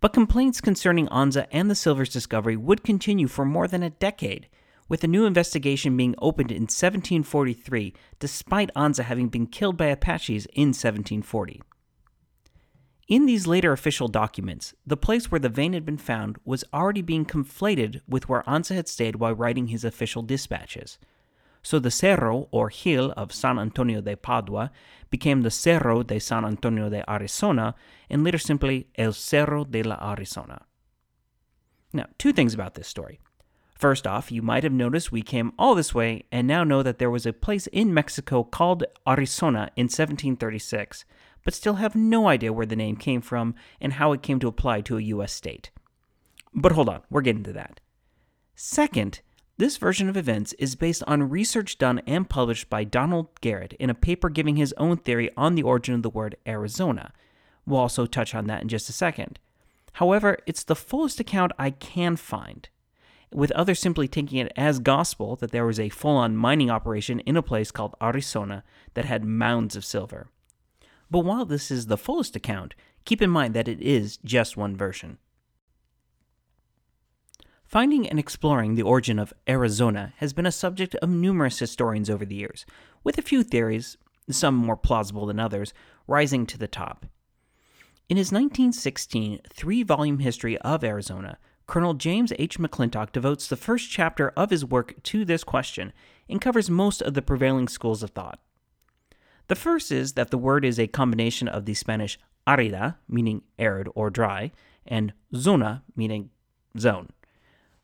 But 0.00 0.12
complaints 0.12 0.60
concerning 0.60 1.08
Anza 1.08 1.46
and 1.50 1.70
the 1.70 1.74
silver's 1.74 2.12
discovery 2.12 2.56
would 2.56 2.84
continue 2.84 3.26
for 3.26 3.44
more 3.44 3.66
than 3.66 3.82
a 3.82 3.90
decade, 3.90 4.48
with 4.88 5.02
a 5.02 5.08
new 5.08 5.24
investigation 5.24 5.96
being 5.96 6.14
opened 6.18 6.52
in 6.52 6.64
1743, 6.64 7.94
despite 8.18 8.74
Anza 8.74 9.04
having 9.04 9.28
been 9.28 9.46
killed 9.46 9.78
by 9.78 9.86
Apaches 9.86 10.46
in 10.52 10.68
1740. 10.68 11.62
In 13.06 13.26
these 13.26 13.46
later 13.46 13.72
official 13.72 14.08
documents, 14.08 14.72
the 14.86 14.96
place 14.96 15.30
where 15.30 15.38
the 15.38 15.50
vein 15.50 15.74
had 15.74 15.84
been 15.84 15.98
found 15.98 16.38
was 16.44 16.64
already 16.72 17.02
being 17.02 17.26
conflated 17.26 18.00
with 18.08 18.28
where 18.28 18.42
Anza 18.44 18.74
had 18.74 18.88
stayed 18.88 19.16
while 19.16 19.34
writing 19.34 19.66
his 19.66 19.84
official 19.84 20.22
dispatches. 20.22 20.98
So 21.62 21.78
the 21.78 21.90
Cerro, 21.90 22.48
or 22.50 22.70
hill, 22.70 23.12
of 23.16 23.32
San 23.32 23.58
Antonio 23.58 24.00
de 24.00 24.16
Padua 24.16 24.70
became 25.10 25.42
the 25.42 25.50
Cerro 25.50 26.02
de 26.02 26.18
San 26.18 26.44
Antonio 26.44 26.88
de 26.88 27.08
Arizona, 27.10 27.74
and 28.08 28.24
later 28.24 28.38
simply 28.38 28.88
El 28.96 29.12
Cerro 29.12 29.64
de 29.64 29.82
la 29.82 29.98
Arizona. 30.00 30.62
Now, 31.92 32.06
two 32.18 32.32
things 32.32 32.54
about 32.54 32.74
this 32.74 32.88
story. 32.88 33.20
First 33.78 34.06
off, 34.06 34.32
you 34.32 34.40
might 34.40 34.62
have 34.62 34.72
noticed 34.72 35.12
we 35.12 35.22
came 35.22 35.52
all 35.58 35.74
this 35.74 35.94
way 35.94 36.24
and 36.32 36.46
now 36.46 36.64
know 36.64 36.82
that 36.82 36.98
there 36.98 37.10
was 37.10 37.26
a 37.26 37.32
place 37.32 37.66
in 37.66 37.92
Mexico 37.92 38.44
called 38.44 38.84
Arizona 39.06 39.70
in 39.76 39.84
1736, 39.84 41.04
but 41.44 41.54
still 41.54 41.74
have 41.74 41.94
no 41.94 42.26
idea 42.26 42.52
where 42.52 42.66
the 42.66 42.76
name 42.76 42.96
came 42.96 43.20
from 43.20 43.54
and 43.80 43.94
how 43.94 44.12
it 44.12 44.22
came 44.22 44.40
to 44.40 44.48
apply 44.48 44.80
to 44.80 44.96
a 44.96 45.02
U.S. 45.02 45.32
state. 45.32 45.70
But 46.52 46.72
hold 46.72 46.88
on, 46.88 47.02
we're 47.10 47.20
getting 47.20 47.44
to 47.44 47.52
that. 47.52 47.80
Second, 48.54 49.20
this 49.56 49.76
version 49.76 50.08
of 50.08 50.16
events 50.16 50.52
is 50.54 50.74
based 50.74 51.04
on 51.06 51.30
research 51.30 51.78
done 51.78 52.00
and 52.06 52.28
published 52.28 52.68
by 52.68 52.82
Donald 52.82 53.28
Garrett 53.40 53.74
in 53.74 53.90
a 53.90 53.94
paper 53.94 54.28
giving 54.28 54.56
his 54.56 54.74
own 54.76 54.96
theory 54.96 55.30
on 55.36 55.54
the 55.54 55.62
origin 55.62 55.94
of 55.94 56.02
the 56.02 56.10
word 56.10 56.36
Arizona. 56.46 57.12
We'll 57.66 57.80
also 57.80 58.06
touch 58.06 58.34
on 58.34 58.46
that 58.46 58.62
in 58.62 58.68
just 58.68 58.88
a 58.88 58.92
second. 58.92 59.38
However, 59.94 60.38
it's 60.46 60.64
the 60.64 60.74
fullest 60.74 61.20
account 61.20 61.52
I 61.56 61.70
can 61.70 62.16
find, 62.16 62.68
with 63.32 63.52
others 63.52 63.78
simply 63.78 64.08
taking 64.08 64.38
it 64.38 64.52
as 64.56 64.80
gospel 64.80 65.36
that 65.36 65.52
there 65.52 65.66
was 65.66 65.78
a 65.78 65.88
full 65.88 66.16
on 66.16 66.36
mining 66.36 66.70
operation 66.70 67.20
in 67.20 67.36
a 67.36 67.42
place 67.42 67.70
called 67.70 67.94
Arizona 68.02 68.64
that 68.94 69.04
had 69.04 69.24
mounds 69.24 69.76
of 69.76 69.84
silver. 69.84 70.26
But 71.14 71.24
while 71.24 71.44
this 71.44 71.70
is 71.70 71.86
the 71.86 71.96
fullest 71.96 72.34
account, 72.34 72.74
keep 73.04 73.22
in 73.22 73.30
mind 73.30 73.54
that 73.54 73.68
it 73.68 73.80
is 73.80 74.16
just 74.24 74.56
one 74.56 74.76
version. 74.76 75.18
Finding 77.62 78.08
and 78.08 78.18
exploring 78.18 78.74
the 78.74 78.82
origin 78.82 79.20
of 79.20 79.32
Arizona 79.48 80.12
has 80.16 80.32
been 80.32 80.44
a 80.44 80.50
subject 80.50 80.96
of 80.96 81.08
numerous 81.08 81.60
historians 81.60 82.10
over 82.10 82.24
the 82.24 82.34
years, 82.34 82.66
with 83.04 83.16
a 83.16 83.22
few 83.22 83.44
theories, 83.44 83.96
some 84.28 84.56
more 84.56 84.76
plausible 84.76 85.26
than 85.26 85.38
others, 85.38 85.72
rising 86.08 86.46
to 86.46 86.58
the 86.58 86.66
top. 86.66 87.06
In 88.08 88.16
his 88.16 88.32
1916 88.32 89.38
three 89.48 89.84
volume 89.84 90.18
history 90.18 90.58
of 90.62 90.82
Arizona, 90.82 91.38
Colonel 91.68 91.94
James 91.94 92.32
H. 92.40 92.58
McClintock 92.58 93.12
devotes 93.12 93.46
the 93.46 93.54
first 93.54 93.88
chapter 93.88 94.30
of 94.30 94.50
his 94.50 94.64
work 94.64 95.00
to 95.04 95.24
this 95.24 95.44
question 95.44 95.92
and 96.28 96.40
covers 96.40 96.68
most 96.68 97.00
of 97.00 97.14
the 97.14 97.22
prevailing 97.22 97.68
schools 97.68 98.02
of 98.02 98.10
thought. 98.10 98.40
The 99.48 99.54
first 99.54 99.92
is 99.92 100.14
that 100.14 100.30
the 100.30 100.38
word 100.38 100.64
is 100.64 100.78
a 100.78 100.86
combination 100.86 101.48
of 101.48 101.64
the 101.64 101.74
Spanish 101.74 102.18
arida, 102.46 102.96
meaning 103.08 103.42
arid 103.58 103.88
or 103.94 104.10
dry, 104.10 104.52
and 104.86 105.12
zona, 105.34 105.82
meaning 105.96 106.30
zone. 106.78 107.08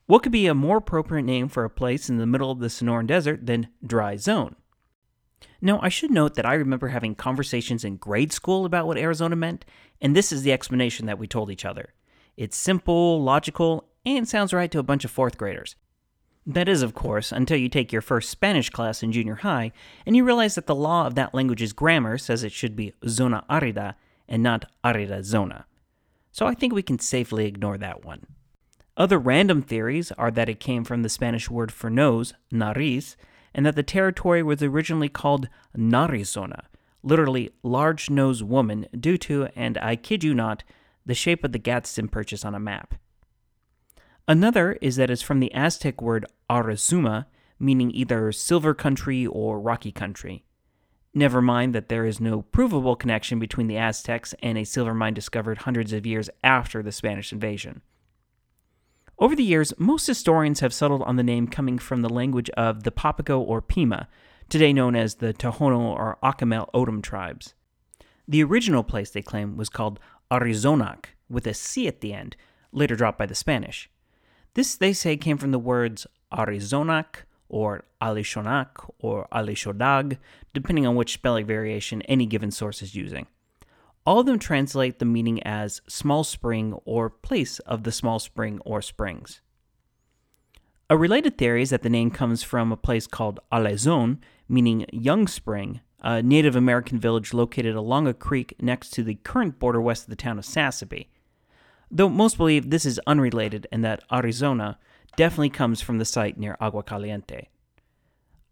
What 0.07 0.23
could 0.23 0.33
be 0.33 0.47
a 0.47 0.55
more 0.55 0.79
appropriate 0.79 1.23
name 1.23 1.49
for 1.49 1.65
a 1.65 1.71
place 1.71 2.09
in 2.09 2.19
the 2.19 2.27
middle 2.27 2.51
of 2.51 2.59
the 2.59 2.67
Sonoran 2.67 3.07
Desert 3.07 3.47
than 3.47 3.69
Dry 3.87 4.17
Zone? 4.17 4.57
Now, 5.61 5.79
I 5.83 5.89
should 5.89 6.11
note 6.11 6.35
that 6.35 6.47
I 6.47 6.55
remember 6.55 6.89
having 6.89 7.15
conversations 7.15 7.85
in 7.85 7.97
grade 7.97 8.33
school 8.33 8.65
about 8.65 8.87
what 8.87 8.99
Arizona 8.99 9.37
meant, 9.37 9.65
and 10.01 10.17
this 10.17 10.33
is 10.33 10.43
the 10.43 10.53
explanation 10.53 11.07
that 11.07 11.19
we 11.19 11.27
told 11.27 11.51
each 11.51 11.65
other. 11.65 11.95
It's 12.37 12.57
simple, 12.57 13.23
logical, 13.23 13.89
and 14.05 14.27
sounds 14.27 14.53
right 14.53 14.71
to 14.71 14.79
a 14.79 14.83
bunch 14.83 15.05
of 15.05 15.11
fourth 15.11 15.37
graders. 15.37 15.77
That 16.47 16.69
is, 16.69 16.83
of 16.83 16.95
course, 16.95 17.33
until 17.33 17.59
you 17.59 17.69
take 17.69 17.93
your 17.93 18.03
first 18.03 18.31
Spanish 18.31 18.71
class 18.71 19.03
in 19.03 19.13
junior 19.13 19.37
high 19.37 19.73
and 20.07 20.17
you 20.17 20.25
realize 20.25 20.55
that 20.55 20.67
the 20.67 20.75
law 20.75 21.07
of 21.07 21.15
that 21.15 21.35
language's 21.35 21.73
grammar 21.73 22.19
says 22.19 22.43
it 22.43 22.53
should 22.53 22.75
be 22.75 22.95
zona 23.07 23.45
arida 23.51 23.95
and 24.29 24.43
not 24.43 24.71
arida 24.83 25.23
zona. 25.23 25.67
So 26.33 26.47
I 26.47 26.55
think 26.55 26.73
we 26.73 26.83
can 26.83 26.99
safely 26.99 27.47
ignore 27.47 27.77
that 27.79 28.05
one. 28.05 28.27
Other 28.97 29.19
random 29.19 29.63
theories 29.63 30.13
are 30.13 30.31
that 30.31 30.49
it 30.49 30.61
came 30.61 30.85
from 30.85 31.03
the 31.03 31.09
Spanish 31.09 31.51
word 31.51 31.73
for 31.73 31.91
nose, 31.91 32.35
nariz, 32.53 33.17
and 33.55 33.67
that 33.67 33.77
the 33.77 33.83
territory 33.83 34.43
was 34.43 34.63
originally 34.63 35.09
called 35.09 35.49
Narizona, 35.77 36.65
literally 37.03 37.51
large 37.63 38.11
nosed 38.11 38.43
woman, 38.43 38.87
due 38.99 39.19
to, 39.19 39.49
and 39.57 39.79
I 39.79 39.97
kid 39.97 40.23
you 40.23 40.35
not, 40.35 40.63
the 41.05 41.15
shape 41.15 41.45
of 41.45 41.53
the 41.53 41.59
Gadsden 41.59 42.09
purchase 42.09 42.45
on 42.45 42.55
a 42.55 42.61
map. 42.61 42.95
Another 44.31 44.79
is 44.81 44.95
that 44.95 45.11
it's 45.11 45.23
from 45.23 45.41
the 45.41 45.53
Aztec 45.53 46.01
word 46.01 46.25
Arizuma, 46.49 47.27
meaning 47.59 47.91
either 47.91 48.31
silver 48.31 48.75
country 48.75 49.27
or 49.27 49.59
rocky 49.59 49.91
country. 49.91 50.45
Never 51.13 51.43
mind 51.43 51.75
that 51.75 51.89
there 51.89 52.07
is 52.07 52.21
no 52.21 52.43
provable 52.43 52.95
connection 52.95 53.41
between 53.41 53.67
the 53.67 53.77
Aztecs 53.77 54.33
and 54.41 54.57
a 54.57 54.63
silver 54.63 54.95
mine 54.95 55.15
discovered 55.15 55.59
hundreds 55.59 55.93
of 55.93 56.07
years 56.07 56.31
after 56.45 56.81
the 56.81 56.93
Spanish 56.93 57.33
invasion. 57.33 57.83
Over 59.19 59.35
the 59.35 59.43
years, 59.43 59.75
most 59.79 60.07
historians 60.07 60.61
have 60.61 60.73
settled 60.73 61.03
on 61.03 61.17
the 61.17 61.25
name 61.25 61.49
coming 61.49 61.81
from 61.81 62.03
the 62.03 62.09
language 62.09 62.51
of 62.51 62.85
the 62.85 62.93
Papago 62.93 63.41
or 63.41 63.61
Pima, 63.61 64.07
today 64.49 64.73
known 64.73 64.95
as 64.95 65.17
the 65.17 65.35
Tohono 65.35 65.81
or 65.81 66.19
Akimel 66.23 66.69
O'odham 66.73 67.03
tribes. 67.03 67.55
The 68.29 68.45
original 68.45 68.85
place 68.85 69.11
they 69.11 69.23
claim 69.23 69.57
was 69.57 69.69
called 69.69 69.99
Arizonac, 70.31 71.07
with 71.29 71.49
a 71.49 71.53
C 71.53 71.89
at 71.89 72.01
the 72.01 72.13
end, 72.13 72.37
later 72.71 72.95
dropped 72.95 73.19
by 73.19 73.27
the 73.27 73.35
Spanish. 73.35 73.90
This, 74.55 74.77
they 74.77 74.93
say, 74.93 75.17
came 75.17 75.39
from 75.39 75.53
the 75.53 75.59
words 75.59 76.07
Arizonac 76.33 77.25
or 77.49 77.85
Alishonak 78.01 78.91
or 78.99 79.29
Alishodag, 79.33 80.19
depending 80.55 80.87
on 80.87 80.97
which 80.97 81.13
spelling 81.13 81.47
variation 81.47 82.03
any 82.03 82.27
given 82.27 82.51
source 82.51 82.83
is 82.83 82.95
using. 82.95 83.27
All 84.07 84.21
of 84.21 84.27
them 84.27 84.39
translate 84.39 84.99
the 84.99 85.05
meaning 85.05 85.43
as 85.43 85.83
small 85.87 86.25
spring 86.25 86.73
or 86.85 87.11
place 87.11 87.59
of 87.61 87.85
the 87.85 87.93
small 87.93 88.19
spring 88.19 88.61
or 88.65 88.81
springs. 88.81 89.41
A 90.89 90.97
related 90.97 91.39
theory 91.39 91.63
is 91.63 91.71
that 91.71 91.83
the 91.83 91.91
name 91.91 92.11
comes 92.11 92.43
from 92.43 92.73
a 92.73 92.77
place 92.77 93.07
called 93.07 93.39
Alezon, 93.53 94.19
meaning 94.49 94.87
young 94.93 95.29
spring, 95.29 95.81
a 96.03 96.23
Native 96.23 96.57
American 96.57 96.99
village 96.99 97.33
located 97.33 97.77
along 97.77 98.09
a 98.09 98.15
creek 98.15 98.55
next 98.61 98.91
to 98.95 99.05
the 99.05 99.15
current 99.17 99.59
border 99.59 99.81
west 99.81 100.05
of 100.05 100.11
the 100.11 100.17
town 100.17 100.39
of 100.39 100.45
Sasabe. 100.45 101.07
Though 101.91 102.09
most 102.09 102.37
believe 102.37 102.71
this 102.71 102.87
is 102.87 103.01
unrelated 103.07 103.67
and 103.73 103.85
that 103.85 104.05
Arizona 104.13 104.79
definitely 105.17 105.51
comes 105.51 105.81
from 105.81 105.99
the 105.99 106.05
site 106.05 106.39
near 106.39 106.57
Agua 106.61 106.85
Caliente. 106.85 107.49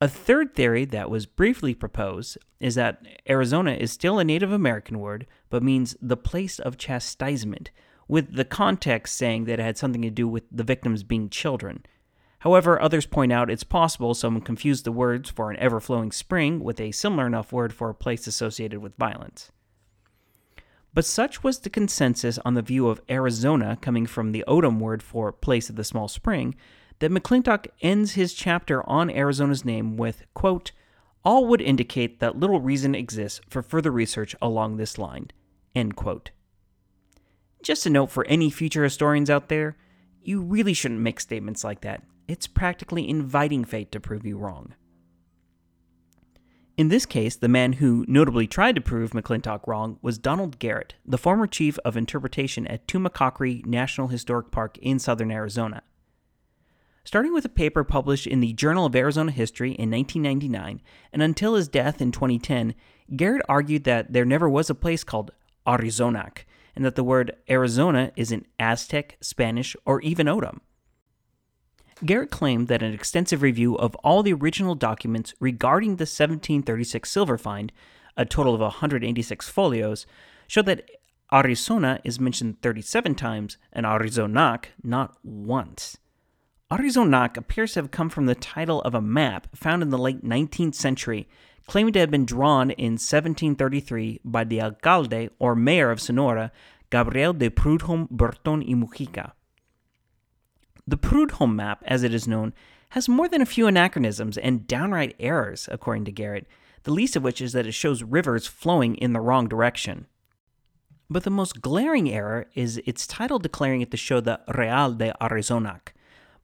A 0.00 0.08
third 0.08 0.54
theory 0.54 0.84
that 0.86 1.10
was 1.10 1.26
briefly 1.26 1.74
proposed 1.74 2.38
is 2.60 2.76
that 2.76 3.04
Arizona 3.28 3.72
is 3.72 3.92
still 3.92 4.18
a 4.18 4.24
Native 4.24 4.52
American 4.52 4.98
word, 4.98 5.26
but 5.50 5.62
means 5.62 5.96
the 6.00 6.16
place 6.16 6.58
of 6.58 6.78
chastisement, 6.78 7.70
with 8.06 8.34
the 8.34 8.44
context 8.44 9.16
saying 9.16 9.44
that 9.44 9.58
it 9.58 9.62
had 9.62 9.76
something 9.76 10.02
to 10.02 10.10
do 10.10 10.28
with 10.28 10.44
the 10.50 10.64
victims 10.64 11.02
being 11.02 11.28
children. 11.28 11.84
However, 12.40 12.80
others 12.80 13.06
point 13.06 13.32
out 13.32 13.50
it's 13.50 13.64
possible 13.64 14.14
someone 14.14 14.42
confused 14.42 14.84
the 14.84 14.92
words 14.92 15.30
for 15.30 15.50
an 15.50 15.56
ever 15.58 15.80
flowing 15.80 16.12
spring 16.12 16.60
with 16.60 16.80
a 16.80 16.92
similar 16.92 17.26
enough 17.26 17.52
word 17.52 17.72
for 17.72 17.90
a 17.90 17.94
place 17.94 18.28
associated 18.28 18.78
with 18.78 18.96
violence. 18.96 19.50
But 20.94 21.04
such 21.04 21.44
was 21.44 21.60
the 21.60 21.70
consensus 21.70 22.38
on 22.44 22.54
the 22.54 22.62
view 22.62 22.88
of 22.88 23.00
Arizona 23.10 23.78
coming 23.80 24.06
from 24.06 24.32
the 24.32 24.44
O'odham 24.48 24.80
word 24.80 25.02
for 25.02 25.30
place 25.32 25.68
of 25.70 25.76
the 25.76 25.84
small 25.84 26.08
spring 26.08 26.54
that 26.98 27.12
McClintock 27.12 27.66
ends 27.80 28.12
his 28.12 28.34
chapter 28.34 28.88
on 28.88 29.10
Arizona's 29.10 29.64
name 29.64 29.96
with, 29.96 30.24
quote, 30.34 30.72
all 31.24 31.46
would 31.46 31.60
indicate 31.60 32.20
that 32.20 32.38
little 32.38 32.60
reason 32.60 32.94
exists 32.94 33.40
for 33.48 33.62
further 33.62 33.90
research 33.90 34.34
along 34.40 34.76
this 34.76 34.98
line, 34.98 35.30
end 35.74 35.94
quote. 35.94 36.30
Just 37.62 37.86
a 37.86 37.90
note 37.90 38.10
for 38.10 38.24
any 38.26 38.50
future 38.50 38.84
historians 38.84 39.28
out 39.28 39.48
there, 39.48 39.76
you 40.22 40.40
really 40.40 40.74
shouldn't 40.74 41.00
make 41.00 41.20
statements 41.20 41.64
like 41.64 41.82
that. 41.82 42.02
It's 42.26 42.46
practically 42.46 43.08
inviting 43.08 43.64
fate 43.64 43.92
to 43.92 44.00
prove 44.00 44.24
you 44.24 44.36
wrong. 44.36 44.74
In 46.78 46.88
this 46.88 47.06
case, 47.06 47.34
the 47.34 47.48
man 47.48 47.74
who 47.74 48.04
notably 48.06 48.46
tried 48.46 48.76
to 48.76 48.80
prove 48.80 49.10
McClintock 49.10 49.66
wrong 49.66 49.98
was 50.00 50.16
Donald 50.16 50.60
Garrett, 50.60 50.94
the 51.04 51.18
former 51.18 51.48
chief 51.48 51.76
of 51.84 51.96
interpretation 51.96 52.68
at 52.68 52.86
Tumacacori 52.86 53.66
National 53.66 54.06
Historic 54.08 54.52
Park 54.52 54.78
in 54.78 54.98
southern 54.98 55.32
Arizona 55.32 55.82
starting 57.08 57.32
with 57.32 57.46
a 57.46 57.48
paper 57.48 57.84
published 57.84 58.26
in 58.26 58.40
the 58.40 58.52
Journal 58.52 58.84
of 58.84 58.94
Arizona 58.94 59.30
History 59.32 59.70
in 59.70 59.90
1999, 59.90 60.82
and 61.10 61.22
until 61.22 61.54
his 61.54 61.66
death 61.66 62.02
in 62.02 62.12
2010, 62.12 62.74
Garrett 63.16 63.40
argued 63.48 63.84
that 63.84 64.12
there 64.12 64.26
never 64.26 64.46
was 64.46 64.68
a 64.68 64.74
place 64.74 65.04
called 65.04 65.30
Arizonac, 65.66 66.44
and 66.76 66.84
that 66.84 66.96
the 66.96 67.02
word 67.02 67.34
Arizona 67.48 68.12
isn't 68.14 68.46
Aztec, 68.58 69.16
Spanish, 69.22 69.74
or 69.86 70.02
even 70.02 70.28
O'odham. 70.28 70.60
Garrett 72.04 72.30
claimed 72.30 72.68
that 72.68 72.82
an 72.82 72.94
extensive 72.94 73.42
review 73.42 73.76
of 73.76 73.94
all 73.96 74.22
the 74.22 74.32
original 74.32 74.74
documents 74.76 75.34
regarding 75.40 75.96
the 75.96 76.02
1736 76.02 77.10
silver 77.10 77.36
find, 77.36 77.72
a 78.16 78.24
total 78.24 78.54
of 78.54 78.60
186 78.60 79.48
folios, 79.48 80.06
showed 80.46 80.66
that 80.66 80.88
Arizona 81.32 82.00
is 82.04 82.20
mentioned 82.20 82.62
37 82.62 83.14
times 83.14 83.58
and 83.72 83.84
Arizonac 83.84 84.66
not 84.82 85.16
once. 85.24 85.98
Arizonac 86.70 87.36
appears 87.36 87.72
to 87.72 87.80
have 87.80 87.90
come 87.90 88.10
from 88.10 88.26
the 88.26 88.34
title 88.34 88.80
of 88.82 88.94
a 88.94 89.00
map 89.00 89.48
found 89.56 89.82
in 89.82 89.90
the 89.90 89.98
late 89.98 90.24
19th 90.24 90.74
century, 90.74 91.28
claiming 91.66 91.92
to 91.94 91.98
have 91.98 92.10
been 92.10 92.24
drawn 92.24 92.70
in 92.70 92.92
1733 92.92 94.20
by 94.24 94.44
the 94.44 94.60
alcalde 94.60 95.30
or 95.38 95.54
mayor 95.54 95.90
of 95.90 96.00
Sonora, 96.00 96.52
Gabriel 96.90 97.32
de 97.32 97.50
Prudhomme 97.50 98.06
Berton 98.10 98.60
y 98.60 98.74
Mujica. 98.74 99.32
The 100.88 100.96
Prudhomme 100.96 101.54
map, 101.54 101.84
as 101.84 102.02
it 102.02 102.14
is 102.14 102.26
known, 102.26 102.54
has 102.90 103.10
more 103.10 103.28
than 103.28 103.42
a 103.42 103.46
few 103.46 103.66
anachronisms 103.66 104.38
and 104.38 104.66
downright 104.66 105.14
errors, 105.20 105.68
according 105.70 106.06
to 106.06 106.12
Garrett, 106.12 106.46
the 106.84 106.92
least 106.92 107.14
of 107.14 107.22
which 107.22 107.42
is 107.42 107.52
that 107.52 107.66
it 107.66 107.72
shows 107.72 108.02
rivers 108.02 108.46
flowing 108.46 108.94
in 108.94 109.12
the 109.12 109.20
wrong 109.20 109.48
direction. 109.48 110.06
But 111.10 111.24
the 111.24 111.30
most 111.30 111.60
glaring 111.60 112.10
error 112.10 112.46
is 112.54 112.80
its 112.86 113.06
title 113.06 113.38
declaring 113.38 113.82
it 113.82 113.90
to 113.90 113.98
show 113.98 114.22
the 114.22 114.40
Real 114.56 114.94
de 114.94 115.12
Arizonac, 115.20 115.92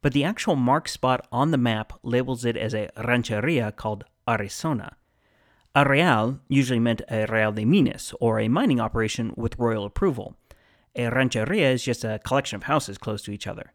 but 0.03 0.13
the 0.13 0.25
actual 0.25 0.57
mark 0.57 0.89
spot 0.89 1.27
on 1.33 1.51
the 1.51 1.57
map 1.57 1.95
labels 2.03 2.45
it 2.45 2.59
as 2.59 2.75
a 2.75 2.91
rancheria 3.03 3.73
called 3.73 4.05
Arizona. 4.29 4.99
A 5.75 5.89
real 5.89 6.39
usually 6.49 6.81
meant 6.81 7.01
a 7.11 7.25
real 7.31 7.53
de 7.53 7.65
minas, 7.65 8.13
or 8.21 8.39
a 8.39 8.49
mining 8.49 8.79
operation 8.79 9.33
with 9.39 9.59
royal 9.59 9.87
approval. 9.87 10.37
A 10.95 11.09
rancheria 11.09 11.73
is 11.73 11.83
just 11.83 12.05
a 12.05 12.21
collection 12.23 12.57
of 12.57 12.65
houses 12.65 12.99
close 12.99 13.23
to 13.23 13.33
each 13.33 13.47
other. 13.47 13.73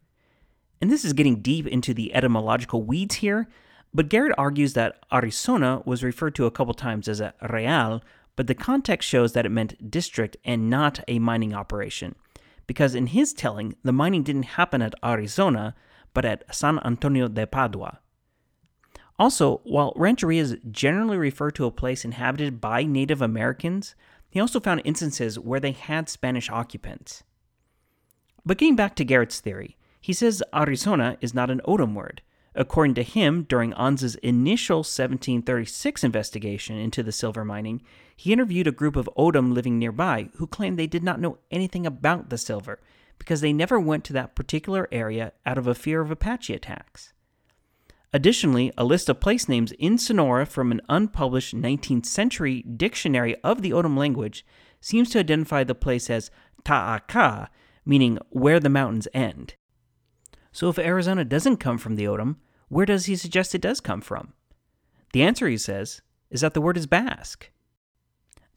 And 0.81 0.91
this 0.91 1.03
is 1.03 1.13
getting 1.13 1.41
deep 1.41 1.67
into 1.67 1.93
the 1.93 2.13
etymological 2.13 2.83
weeds 2.83 3.15
here, 3.15 3.47
but 3.93 4.09
Garrett 4.09 4.35
argues 4.37 4.73
that 4.73 5.03
Arizona 5.11 5.81
was 5.85 6.03
referred 6.03 6.35
to 6.35 6.45
a 6.45 6.51
couple 6.51 6.73
times 6.73 7.07
as 7.07 7.19
a 7.19 7.33
real, 7.49 8.01
but 8.35 8.47
the 8.47 8.55
context 8.55 9.09
shows 9.09 9.33
that 9.33 9.45
it 9.45 9.49
meant 9.49 9.91
district 9.91 10.37
and 10.45 10.69
not 10.69 10.99
a 11.07 11.19
mining 11.19 11.53
operation. 11.53 12.15
Because 12.67 12.95
in 12.95 13.07
his 13.07 13.33
telling, 13.33 13.75
the 13.83 13.91
mining 13.91 14.23
didn't 14.23 14.43
happen 14.43 14.81
at 14.81 14.93
Arizona, 15.03 15.75
but 16.13 16.23
at 16.23 16.43
San 16.53 16.79
Antonio 16.85 17.27
de 17.27 17.45
Padua. 17.47 17.99
Also, 19.17 19.57
while 19.65 19.93
rancherias 19.95 20.57
generally 20.71 21.17
refer 21.17 21.51
to 21.51 21.65
a 21.65 21.71
place 21.71 22.05
inhabited 22.05 22.61
by 22.61 22.83
Native 22.83 23.21
Americans, 23.21 23.95
he 24.29 24.39
also 24.39 24.59
found 24.59 24.81
instances 24.85 25.37
where 25.37 25.59
they 25.59 25.71
had 25.71 26.07
Spanish 26.07 26.49
occupants. 26.49 27.23
But 28.45 28.57
getting 28.57 28.75
back 28.77 28.95
to 28.95 29.03
Garrett's 29.03 29.41
theory, 29.41 29.75
he 29.99 30.13
says 30.13 30.43
Arizona 30.55 31.17
is 31.21 31.33
not 31.33 31.49
an 31.49 31.61
O'odham 31.67 31.95
word. 31.95 32.21
According 32.55 32.95
to 32.95 33.03
him, 33.03 33.43
during 33.43 33.73
Anza's 33.73 34.15
initial 34.15 34.79
1736 34.79 36.03
investigation 36.03 36.77
into 36.77 37.03
the 37.03 37.11
silver 37.11 37.45
mining, 37.45 37.81
he 38.15 38.33
interviewed 38.33 38.67
a 38.67 38.71
group 38.71 38.95
of 38.95 39.09
O'odham 39.17 39.53
living 39.53 39.77
nearby 39.77 40.29
who 40.35 40.47
claimed 40.47 40.77
they 40.77 40.87
did 40.87 41.03
not 41.03 41.19
know 41.19 41.37
anything 41.51 41.85
about 41.85 42.29
the 42.29 42.37
silver 42.37 42.79
because 43.17 43.41
they 43.41 43.53
never 43.53 43.79
went 43.79 44.03
to 44.05 44.13
that 44.13 44.35
particular 44.35 44.87
area 44.91 45.33
out 45.45 45.57
of 45.57 45.67
a 45.67 45.75
fear 45.75 46.01
of 46.01 46.09
Apache 46.09 46.53
attacks. 46.53 47.13
Additionally, 48.11 48.71
a 48.77 48.83
list 48.83 49.07
of 49.07 49.19
place 49.19 49.47
names 49.47 49.71
in 49.73 49.97
Sonora 49.97 50.45
from 50.45 50.71
an 50.71 50.81
unpublished 50.89 51.55
19th 51.55 52.07
century 52.07 52.63
dictionary 52.63 53.35
of 53.43 53.61
the 53.61 53.71
O'odham 53.71 53.95
language 53.95 54.43
seems 54.81 55.11
to 55.11 55.19
identify 55.19 55.63
the 55.63 55.75
place 55.75 56.09
as 56.09 56.31
Ta'aka, 56.63 57.49
meaning 57.85 58.17
where 58.29 58.59
the 58.59 58.69
mountains 58.69 59.07
end. 59.13 59.53
So 60.51 60.69
if 60.69 60.79
Arizona 60.79 61.23
doesn't 61.25 61.57
come 61.57 61.77
from 61.77 61.95
the 61.95 62.07
O'odham, 62.07 62.37
where 62.67 62.85
does 62.85 63.05
he 63.05 63.15
suggest 63.15 63.55
it 63.55 63.61
does 63.61 63.79
come 63.79 64.01
from? 64.01 64.33
The 65.13 65.23
answer, 65.23 65.47
he 65.47 65.57
says, 65.57 66.01
is 66.29 66.41
that 66.41 66.53
the 66.53 66.61
word 66.61 66.77
is 66.77 66.87
Basque. 66.87 67.49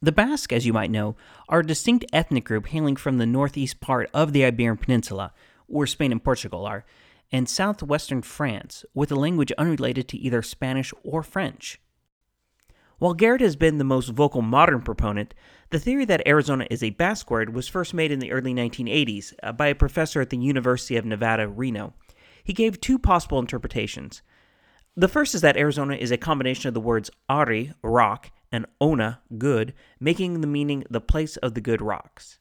The 0.01 0.13
Basque, 0.13 0.53
as 0.53 0.67
you 0.67 0.73
might 0.73 0.91
know, 0.91 1.17
are 1.49 1.61
a 1.61 1.67
distinct 1.67 2.05
ethnic 2.13 2.45
group 2.45 2.67
hailing 2.67 2.97
from 2.97 3.19
the 3.19 3.27
northeast 3.27 3.81
part 3.81 4.11
of 4.13 4.33
the 4.33 4.45
Iberian 4.45 4.77
Peninsula, 4.77 5.33
where 5.67 5.87
Spain 5.87 6.13
and 6.13 6.23
Portugal 6.23 6.67
are, 6.67 6.85
and 7.31 7.49
southwestern 7.49 8.21
France, 8.21 8.85
with 8.95 9.11
a 9.11 9.17
language 9.17 9.53
unrelated 9.57 10.09
to 10.09 10.19
either 10.19 10.43
Spanish 10.43 10.93
or 11.03 11.23
French. 11.23 11.81
While 12.99 13.15
Garrett 13.15 13.41
has 13.41 13.57
been 13.57 13.79
the 13.79 13.85
most 13.85 14.11
vocal 14.11 14.43
modern 14.43 14.83
proponent, 14.83 15.35
the 15.73 15.79
theory 15.79 16.05
that 16.05 16.29
Arizona 16.29 16.67
is 16.71 16.83
a 16.83 16.91
Basque 16.91 17.31
word 17.31 17.55
was 17.55 17.67
first 17.67 17.95
made 17.95 18.13
in 18.13 18.19
the 18.19 18.31
early 18.31 18.53
1980s 18.53 19.33
uh, 19.43 19.53
by 19.53 19.69
a 19.69 19.75
professor 19.75 20.21
at 20.21 20.29
the 20.29 20.37
University 20.37 20.97
of 20.97 21.07
Nevada, 21.07 21.49
Reno. 21.49 21.95
He 22.45 22.53
gave 22.53 22.79
two 22.79 22.99
possible 22.99 23.39
interpretations. 23.39 24.21
The 24.95 25.09
first 25.09 25.35
is 25.35 25.41
that 25.41 25.57
Arizona 25.57 25.95
is 25.95 26.11
a 26.11 26.19
combination 26.19 26.69
of 26.69 26.75
the 26.75 26.81
words 26.81 27.11
Ari, 27.31 27.73
rock, 27.83 28.31
and 28.53 28.67
Ona, 28.83 29.23
good, 29.39 29.73
making 29.99 30.43
the 30.43 30.47
meaning 30.47 30.85
the 30.91 31.01
place 31.01 31.39
of 31.39 31.55
the 31.55 31.63
good 31.63 31.81
rocks. 31.81 32.39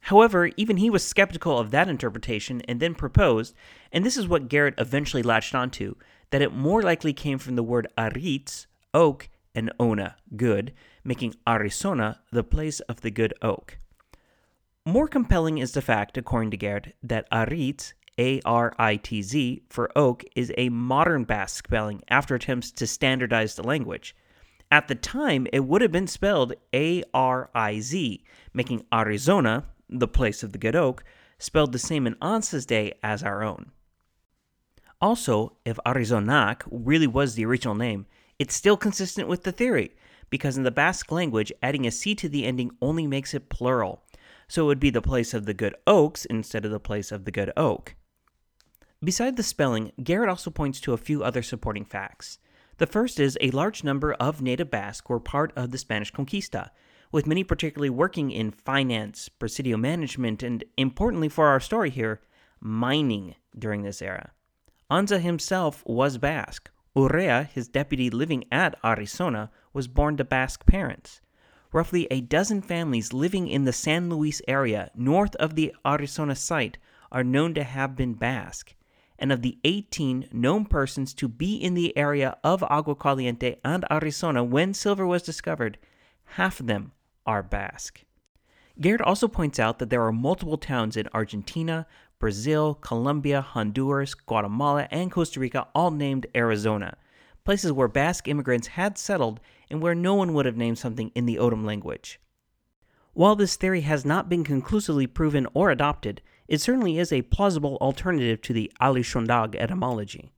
However, 0.00 0.50
even 0.58 0.76
he 0.76 0.90
was 0.90 1.02
skeptical 1.02 1.58
of 1.58 1.70
that 1.70 1.88
interpretation 1.88 2.60
and 2.68 2.80
then 2.80 2.94
proposed, 2.94 3.54
and 3.90 4.04
this 4.04 4.18
is 4.18 4.28
what 4.28 4.48
Garrett 4.48 4.74
eventually 4.76 5.22
latched 5.22 5.54
onto, 5.54 5.94
that 6.28 6.42
it 6.42 6.52
more 6.52 6.82
likely 6.82 7.14
came 7.14 7.38
from 7.38 7.56
the 7.56 7.62
word 7.62 7.88
aritz, 7.96 8.66
oak, 8.92 9.30
and 9.54 9.72
ona, 9.80 10.16
good, 10.36 10.74
making 11.04 11.34
Arizona 11.48 12.20
the 12.30 12.44
place 12.44 12.80
of 12.80 13.00
the 13.00 13.10
good 13.10 13.34
oak. 13.42 13.78
More 14.84 15.08
compelling 15.08 15.58
is 15.58 15.72
the 15.72 15.82
fact, 15.82 16.16
according 16.16 16.50
to 16.50 16.56
Garrett, 16.56 16.96
that 17.02 17.30
aritz, 17.30 17.92
A 18.18 18.40
R 18.44 18.74
I 18.78 18.96
T 18.96 19.22
Z, 19.22 19.62
for 19.68 19.90
oak 19.96 20.24
is 20.34 20.52
a 20.56 20.68
modern 20.68 21.24
Basque 21.24 21.66
spelling 21.66 22.02
after 22.08 22.34
attempts 22.34 22.70
to 22.72 22.86
standardize 22.86 23.54
the 23.54 23.62
language. 23.62 24.16
At 24.70 24.88
the 24.88 24.94
time, 24.94 25.46
it 25.52 25.64
would 25.64 25.82
have 25.82 25.92
been 25.92 26.06
spelled 26.06 26.54
A 26.74 27.04
R 27.14 27.50
I 27.54 27.80
Z, 27.80 28.24
making 28.52 28.84
Arizona 28.92 29.64
the 29.88 30.08
place 30.08 30.42
of 30.42 30.52
the 30.52 30.58
good 30.58 30.74
oak, 30.74 31.04
spelled 31.38 31.72
the 31.72 31.78
same 31.78 32.06
in 32.06 32.16
Anza's 32.22 32.66
day 32.66 32.94
as 33.02 33.22
our 33.22 33.42
own. 33.42 33.70
Also, 35.00 35.56
if 35.64 35.78
Arizonac 35.84 36.62
really 36.70 37.06
was 37.06 37.34
the 37.34 37.44
original 37.44 37.74
name, 37.74 38.06
it's 38.38 38.54
still 38.54 38.76
consistent 38.76 39.28
with 39.28 39.42
the 39.42 39.52
theory, 39.52 39.94
because 40.32 40.56
in 40.56 40.62
the 40.62 40.70
Basque 40.70 41.12
language, 41.12 41.52
adding 41.62 41.86
a 41.86 41.90
C 41.90 42.14
to 42.14 42.26
the 42.26 42.46
ending 42.46 42.70
only 42.80 43.06
makes 43.06 43.34
it 43.34 43.50
plural, 43.50 44.02
so 44.48 44.62
it 44.62 44.66
would 44.66 44.80
be 44.80 44.88
the 44.88 45.02
place 45.02 45.34
of 45.34 45.44
the 45.44 45.52
good 45.52 45.76
oaks 45.86 46.24
instead 46.24 46.64
of 46.64 46.70
the 46.70 46.80
place 46.80 47.12
of 47.12 47.26
the 47.26 47.30
good 47.30 47.52
oak. 47.54 47.96
Beside 49.04 49.36
the 49.36 49.42
spelling, 49.42 49.92
Garrett 50.02 50.30
also 50.30 50.50
points 50.50 50.80
to 50.80 50.94
a 50.94 50.96
few 50.96 51.22
other 51.22 51.42
supporting 51.42 51.84
facts. 51.84 52.38
The 52.78 52.86
first 52.86 53.20
is 53.20 53.36
a 53.42 53.50
large 53.50 53.84
number 53.84 54.14
of 54.14 54.40
native 54.40 54.70
Basque 54.70 55.10
were 55.10 55.20
part 55.20 55.52
of 55.54 55.70
the 55.70 55.76
Spanish 55.76 56.10
conquista, 56.10 56.70
with 57.12 57.26
many 57.26 57.44
particularly 57.44 57.90
working 57.90 58.30
in 58.30 58.52
finance, 58.52 59.28
presidio 59.28 59.76
management, 59.76 60.42
and 60.42 60.64
importantly 60.78 61.28
for 61.28 61.48
our 61.48 61.60
story 61.60 61.90
here, 61.90 62.22
mining 62.58 63.34
during 63.58 63.82
this 63.82 64.00
era. 64.00 64.30
Anza 64.90 65.20
himself 65.20 65.84
was 65.84 66.16
Basque. 66.16 66.70
Urrea, 66.94 67.48
his 67.52 67.68
deputy 67.68 68.10
living 68.10 68.44
at 68.52 68.74
Arizona, 68.84 69.50
was 69.72 69.88
born 69.88 70.16
to 70.18 70.24
Basque 70.24 70.66
parents. 70.66 71.20
Roughly 71.72 72.06
a 72.10 72.20
dozen 72.20 72.60
families 72.60 73.14
living 73.14 73.48
in 73.48 73.64
the 73.64 73.72
San 73.72 74.10
Luis 74.10 74.42
area 74.46 74.90
north 74.94 75.34
of 75.36 75.54
the 75.54 75.74
Arizona 75.86 76.36
site 76.36 76.76
are 77.10 77.24
known 77.24 77.54
to 77.54 77.64
have 77.64 77.96
been 77.96 78.12
Basque. 78.12 78.74
And 79.18 79.32
of 79.32 79.40
the 79.40 79.58
18 79.64 80.28
known 80.32 80.66
persons 80.66 81.14
to 81.14 81.28
be 81.28 81.56
in 81.56 81.72
the 81.74 81.96
area 81.96 82.36
of 82.44 82.62
Agua 82.64 82.94
Caliente 82.94 83.56
and 83.64 83.86
Arizona 83.90 84.44
when 84.44 84.74
silver 84.74 85.06
was 85.06 85.22
discovered, 85.22 85.78
half 86.24 86.60
of 86.60 86.66
them 86.66 86.92
are 87.24 87.42
Basque. 87.42 88.04
Garrett 88.80 89.02
also 89.02 89.28
points 89.28 89.58
out 89.58 89.78
that 89.78 89.90
there 89.90 90.04
are 90.04 90.12
multiple 90.12 90.56
towns 90.56 90.96
in 90.96 91.08
Argentina, 91.14 91.86
Brazil, 92.22 92.74
Colombia, 92.74 93.40
Honduras, 93.40 94.14
Guatemala, 94.14 94.86
and 94.92 95.10
Costa 95.10 95.40
Rica 95.40 95.66
all 95.74 95.90
named 95.90 96.24
Arizona, 96.36 96.96
places 97.44 97.72
where 97.72 97.88
Basque 97.88 98.28
immigrants 98.28 98.68
had 98.68 98.96
settled 98.96 99.40
and 99.68 99.82
where 99.82 99.96
no 99.96 100.14
one 100.14 100.32
would 100.32 100.46
have 100.46 100.56
named 100.56 100.78
something 100.78 101.10
in 101.16 101.26
the 101.26 101.36
O'odham 101.36 101.66
language. 101.66 102.20
While 103.12 103.34
this 103.34 103.56
theory 103.56 103.80
has 103.80 104.04
not 104.04 104.28
been 104.28 104.44
conclusively 104.44 105.08
proven 105.08 105.48
or 105.52 105.72
adopted, 105.72 106.22
it 106.46 106.60
certainly 106.60 106.96
is 106.96 107.12
a 107.12 107.22
plausible 107.22 107.76
alternative 107.80 108.40
to 108.42 108.52
the 108.52 108.70
Alishondag 108.80 109.56
etymology. 109.56 110.30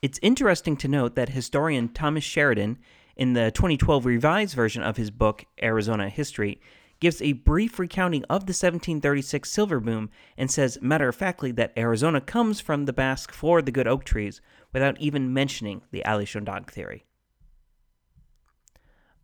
It's 0.00 0.20
interesting 0.22 0.76
to 0.76 0.86
note 0.86 1.16
that 1.16 1.30
historian 1.30 1.88
Thomas 1.88 2.22
Sheridan 2.22 2.78
in 3.16 3.32
the 3.32 3.50
2012 3.50 4.06
revised 4.06 4.54
version 4.54 4.84
of 4.84 4.96
his 4.96 5.10
book, 5.10 5.44
Arizona 5.60 6.08
History, 6.08 6.60
gives 7.00 7.20
a 7.20 7.32
brief 7.32 7.78
recounting 7.78 8.24
of 8.24 8.46
the 8.46 8.52
1736 8.52 9.50
silver 9.50 9.80
boom 9.80 10.10
and 10.36 10.50
says 10.50 10.78
matter 10.80 11.08
of 11.08 11.16
factly 11.16 11.52
that 11.52 11.72
Arizona 11.76 12.20
comes 12.20 12.60
from 12.60 12.84
the 12.84 12.92
Basque 12.92 13.32
for 13.32 13.60
the 13.60 13.70
good 13.70 13.86
oak 13.86 14.04
trees 14.04 14.40
without 14.72 15.00
even 15.00 15.32
mentioning 15.32 15.82
the 15.90 16.02
Alishondag 16.04 16.70
theory. 16.70 17.04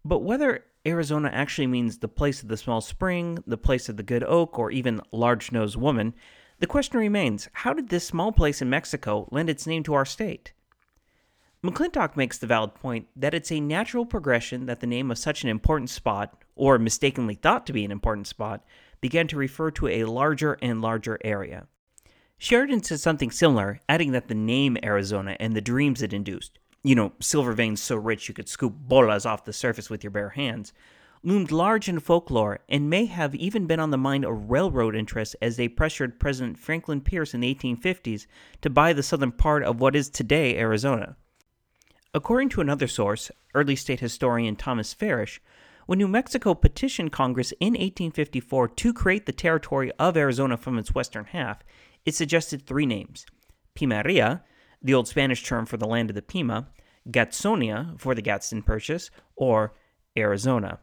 But 0.05 0.21
whether 0.21 0.65
Arizona 0.85 1.31
actually 1.33 1.69
means 1.69 1.99
the 1.99 2.09
place 2.09 2.43
of 2.43 2.49
the 2.49 2.57
small 2.57 2.81
spring, 2.81 3.39
the 3.47 3.57
place 3.57 3.89
of 3.89 3.97
the 3.97 4.03
good 4.03 4.25
oak, 4.25 4.59
or 4.59 4.71
even 4.71 5.01
large 5.13 5.53
nosed 5.53 5.77
woman, 5.77 6.15
the 6.59 6.67
question 6.67 6.99
remains 6.99 7.49
how 7.53 7.73
did 7.73 7.89
this 7.89 8.07
small 8.07 8.33
place 8.33 8.61
in 8.61 8.71
Mexico 8.71 9.29
lend 9.31 9.49
its 9.49 9.67
name 9.67 9.83
to 9.85 9.95
our 9.95 10.05
state? 10.05 10.53
McClintock 11.65 12.17
makes 12.17 12.39
the 12.39 12.47
valid 12.49 12.75
point 12.75 13.07
that 13.15 13.35
it's 13.35 13.53
a 13.53 13.61
natural 13.61 14.05
progression 14.05 14.67
that 14.67 14.81
the 14.81 14.87
name 14.87 15.13
of 15.13 15.19
such 15.19 15.45
an 15.45 15.49
important 15.49 15.91
spot, 15.91 16.42
or 16.55 16.79
mistakenly 16.79 17.35
thought 17.35 17.67
to 17.67 17.73
be 17.73 17.85
an 17.85 17.91
important 17.91 18.27
spot, 18.27 18.65
began 19.01 19.27
to 19.29 19.37
refer 19.37 19.71
to 19.71 19.89
a 19.89 20.05
larger 20.05 20.59
and 20.63 20.81
larger 20.81 21.19
area. 21.25 21.67
Sheridan 22.39 22.83
says 22.83 23.03
something 23.03 23.31
similar, 23.31 23.81
adding 23.89 24.13
that 24.13 24.29
the 24.29 24.35
name 24.35 24.77
Arizona 24.83 25.37
and 25.39 25.55
the 25.55 25.61
dreams 25.61 26.03
it 26.03 26.13
induced, 26.13 26.59
you 26.83 26.95
know, 26.95 27.13
silver 27.21 27.53
veins 27.53 27.81
so 27.81 27.97
rich 27.97 28.29
you 28.29 28.35
could 28.35 28.49
scoop 28.49 28.75
bolas 28.77 29.25
off 29.25 29.45
the 29.45 29.53
surface 29.53 29.89
with 29.89 30.03
your 30.03 30.11
bare 30.11 30.31
hands, 30.31 30.73
loomed 31.23 31.53
large 31.53 31.89
in 31.89 32.01
folklore 32.01 32.59
and 32.69 32.91
may 32.91 33.07
have 33.07 33.35
even 33.35 33.67
been 33.67 33.79
on 33.79 33.91
the 33.91 33.97
mind 33.97 34.25
of 34.25 34.51
railroad 34.51 34.97
interests 34.97 35.37
as 35.41 35.57
they 35.57 35.69
pressured 35.69 36.19
President 36.19 36.59
Franklin 36.59 37.01
Pierce 37.01 37.33
in 37.33 37.41
the 37.41 37.55
1850s 37.55 38.27
to 38.61 38.71
buy 38.71 38.93
the 38.93 39.03
southern 39.03 39.33
part 39.33 39.63
of 39.63 39.81
what 39.81 39.95
is 39.95 40.09
today 40.11 40.59
Arizona. 40.59 41.17
According 42.15 42.49
to 42.51 42.61
another 42.61 42.89
source, 42.89 43.31
early 43.55 43.77
state 43.77 44.01
historian 44.01 44.57
Thomas 44.57 44.93
Farish, 44.93 45.41
when 45.87 45.99
New 45.99 46.09
Mexico 46.09 46.55
petitioned 46.55 47.13
Congress 47.13 47.53
in 47.61 47.73
1854 47.73 48.69
to 48.69 48.93
create 48.93 49.27
the 49.27 49.33
territory 49.33 49.91
of 49.99 50.17
Arizona 50.17 50.57
from 50.57 50.79
its 50.79 50.95
western 50.95 51.25
half, 51.27 51.63
it 52.05 52.15
suggested 52.15 52.67
three 52.67 52.87
names 52.87 53.27
Pimeria, 53.75 54.43
the 54.81 54.95
old 54.95 55.09
Spanish 55.09 55.43
term 55.43 55.67
for 55.67 55.77
the 55.77 55.87
land 55.87 56.11
of 56.11 56.15
the 56.15 56.23
Pima, 56.23 56.69
Gadsonia, 57.11 57.95
for 57.99 58.15
the 58.15 58.23
Gadsden 58.23 58.63
Purchase, 58.63 59.11
or 59.37 59.75
Arizona. 60.17 60.79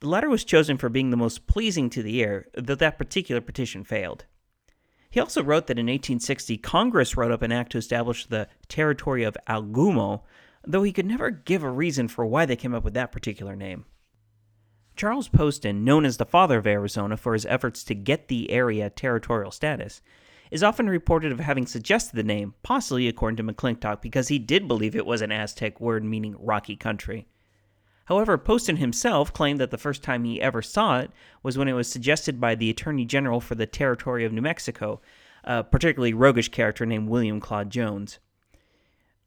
The 0.00 0.08
latter 0.08 0.28
was 0.28 0.44
chosen 0.44 0.76
for 0.76 0.88
being 0.88 1.10
the 1.10 1.16
most 1.16 1.46
pleasing 1.46 1.88
to 1.90 2.02
the 2.02 2.16
ear, 2.16 2.48
though 2.54 2.74
that 2.74 2.98
particular 2.98 3.40
petition 3.40 3.84
failed. 3.84 4.26
He 5.10 5.20
also 5.20 5.42
wrote 5.42 5.68
that 5.68 5.78
in 5.78 5.86
1860 5.86 6.58
Congress 6.58 7.16
wrote 7.16 7.30
up 7.30 7.42
an 7.42 7.52
act 7.52 7.72
to 7.72 7.78
establish 7.78 8.26
the 8.26 8.48
territory 8.68 9.22
of 9.22 9.36
Algumo, 9.48 10.22
though 10.66 10.82
he 10.82 10.92
could 10.92 11.06
never 11.06 11.30
give 11.30 11.62
a 11.62 11.70
reason 11.70 12.08
for 12.08 12.26
why 12.26 12.46
they 12.46 12.56
came 12.56 12.74
up 12.74 12.84
with 12.84 12.94
that 12.94 13.12
particular 13.12 13.54
name. 13.54 13.84
Charles 14.96 15.28
Poston, 15.28 15.84
known 15.84 16.04
as 16.04 16.18
the 16.18 16.24
father 16.24 16.58
of 16.58 16.66
Arizona 16.66 17.16
for 17.16 17.32
his 17.32 17.46
efforts 17.46 17.82
to 17.84 17.94
get 17.94 18.28
the 18.28 18.50
area 18.50 18.90
territorial 18.90 19.50
status, 19.50 20.00
is 20.50 20.62
often 20.62 20.88
reported 20.88 21.32
of 21.32 21.40
having 21.40 21.66
suggested 21.66 22.14
the 22.14 22.22
name, 22.22 22.54
possibly 22.62 23.08
according 23.08 23.36
to 23.36 23.42
McClintock, 23.42 24.00
because 24.00 24.28
he 24.28 24.38
did 24.38 24.68
believe 24.68 24.94
it 24.94 25.06
was 25.06 25.20
an 25.20 25.32
Aztec 25.32 25.80
word 25.80 26.04
meaning 26.04 26.36
rocky 26.38 26.76
country. 26.76 27.26
However, 28.04 28.38
Poston 28.38 28.76
himself 28.76 29.32
claimed 29.32 29.58
that 29.60 29.70
the 29.70 29.78
first 29.78 30.02
time 30.02 30.24
he 30.24 30.40
ever 30.40 30.62
saw 30.62 31.00
it 31.00 31.10
was 31.42 31.58
when 31.58 31.68
it 31.68 31.72
was 31.72 31.88
suggested 31.88 32.40
by 32.40 32.54
the 32.54 32.70
Attorney 32.70 33.04
General 33.04 33.40
for 33.40 33.54
the 33.56 33.66
Territory 33.66 34.24
of 34.24 34.32
New 34.32 34.42
Mexico, 34.42 35.00
a 35.42 35.64
particularly 35.64 36.14
roguish 36.14 36.50
character 36.50 36.86
named 36.86 37.08
William 37.08 37.40
Claude 37.40 37.70
Jones. 37.70 38.18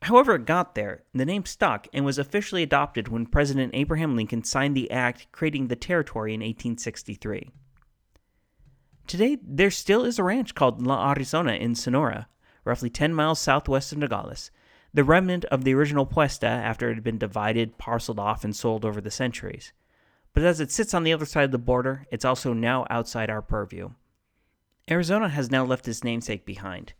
However, 0.03 0.35
it 0.35 0.45
got 0.45 0.75
there, 0.75 1.03
the 1.13 1.25
name 1.25 1.45
stuck 1.45 1.87
and 1.91 2.05
was 2.05 2.17
officially 2.17 2.63
adopted 2.63 3.07
when 3.07 3.25
President 3.25 3.71
Abraham 3.73 4.15
Lincoln 4.15 4.43
signed 4.43 4.75
the 4.75 4.91
act 4.91 5.27
creating 5.31 5.67
the 5.67 5.75
territory 5.75 6.33
in 6.33 6.41
1863. 6.41 7.51
Today, 9.07 9.37
there 9.41 9.71
still 9.71 10.03
is 10.03 10.19
a 10.19 10.23
ranch 10.23 10.53
called 10.53 10.85
La 10.85 11.11
Arizona 11.11 11.53
in 11.53 11.75
Sonora, 11.75 12.27
roughly 12.63 12.89
10 12.89 13.13
miles 13.13 13.39
southwest 13.39 13.91
of 13.91 13.97
Nogales, 13.97 14.51
the 14.93 15.03
remnant 15.03 15.45
of 15.45 15.63
the 15.63 15.73
original 15.73 16.05
puesta 16.05 16.47
after 16.47 16.89
it 16.89 16.95
had 16.95 17.03
been 17.03 17.17
divided, 17.17 17.77
parceled 17.77 18.19
off, 18.19 18.43
and 18.43 18.55
sold 18.55 18.83
over 18.83 18.99
the 18.99 19.11
centuries. 19.11 19.71
But 20.33 20.43
as 20.43 20.59
it 20.59 20.71
sits 20.71 20.93
on 20.93 21.03
the 21.03 21.13
other 21.13 21.25
side 21.25 21.45
of 21.45 21.51
the 21.51 21.57
border, 21.57 22.05
it's 22.11 22.25
also 22.25 22.53
now 22.53 22.85
outside 22.89 23.29
our 23.29 23.41
purview. 23.41 23.91
Arizona 24.89 25.29
has 25.29 25.51
now 25.51 25.65
left 25.65 25.87
its 25.87 26.03
namesake 26.03 26.45
behind. 26.45 26.93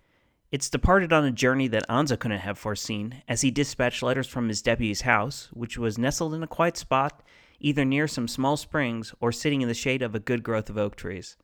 It's 0.50 0.70
departed 0.70 1.12
on 1.12 1.26
a 1.26 1.32
journey 1.32 1.68
that 1.68 1.88
Anza 1.90 2.18
couldn't 2.18 2.40
have 2.40 2.58
foreseen, 2.58 3.22
as 3.28 3.42
he 3.42 3.52
dispatched 3.52 4.02
letters 4.02 4.28
from 4.28 4.48
his 4.48 4.62
deputy's 4.62 5.02
house, 5.02 5.50
which 5.52 5.78
was 5.78 5.98
nestled 5.98 6.34
in 6.34 6.42
a 6.42 6.48
quiet 6.48 6.78
spot, 6.78 7.22
either 7.60 7.84
near 7.84 8.08
some 8.08 8.30
small 8.30 8.56
springs 8.56 9.14
or 9.20 9.34
sitting 9.34 9.62
in 9.62 9.68
the 9.68 9.74
shade 9.74 10.02
of 10.02 10.16
a 10.16 10.22
good 10.22 10.44
growth 10.44 10.70
of 10.70 10.78
oak 10.78 10.96
trees. 10.96 11.36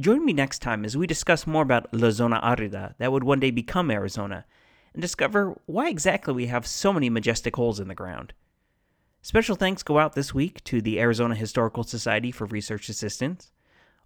Join 0.00 0.24
me 0.24 0.32
next 0.32 0.60
time 0.60 0.84
as 0.84 0.96
we 0.96 1.08
discuss 1.08 1.48
more 1.48 1.64
about 1.64 1.92
La 1.92 2.10
Zona 2.10 2.40
Arida 2.40 2.94
that 2.98 3.10
would 3.10 3.24
one 3.24 3.40
day 3.40 3.50
become 3.50 3.90
Arizona, 3.90 4.44
and 4.94 5.02
discover 5.02 5.60
why 5.66 5.88
exactly 5.88 6.32
we 6.32 6.46
have 6.46 6.68
so 6.68 6.92
many 6.92 7.10
majestic 7.10 7.56
holes 7.56 7.80
in 7.80 7.88
the 7.88 7.94
ground. 7.94 8.34
Special 9.20 9.56
thanks 9.56 9.82
go 9.82 9.98
out 9.98 10.14
this 10.14 10.32
week 10.32 10.62
to 10.64 10.80
the 10.80 11.00
Arizona 11.00 11.34
Historical 11.34 11.82
Society 11.82 12.30
for 12.30 12.46
research 12.46 12.88
assistance. 12.88 13.50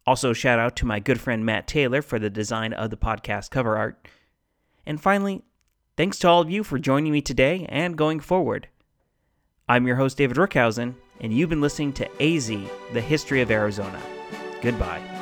Also, 0.07 0.33
shout 0.33 0.59
out 0.59 0.77
to 0.77 0.87
my 0.87 1.01
good 1.01 1.21
friend 1.21 1.47
Matt 1.47 1.67
Taylor 1.67 2.03
for 2.03 2.19
the 2.19 2.31
design 2.31 2.73
of 2.73 2.91
the 2.91 2.97
podcast 2.97 3.51
cover 3.51 3.77
art. 3.77 4.07
And 4.85 5.01
finally, 5.01 5.43
thanks 5.97 6.19
to 6.21 6.29
all 6.29 6.43
of 6.43 6.51
you 6.51 6.63
for 6.63 6.79
joining 6.79 7.13
me 7.13 7.23
today 7.23 7.67
and 7.69 7.97
going 7.97 8.21
forward. 8.21 8.69
I'm 9.67 9.87
your 9.87 9.97
host, 9.97 10.19
David 10.19 10.37
Rookhuyzen, 10.37 10.95
and 11.21 11.33
you've 11.33 11.49
been 11.49 11.63
listening 11.63 11.95
to 11.95 12.23
AZ, 12.23 12.49
the 12.93 13.01
History 13.01 13.41
of 13.41 13.51
Arizona. 13.51 14.01
Goodbye. 14.61 15.14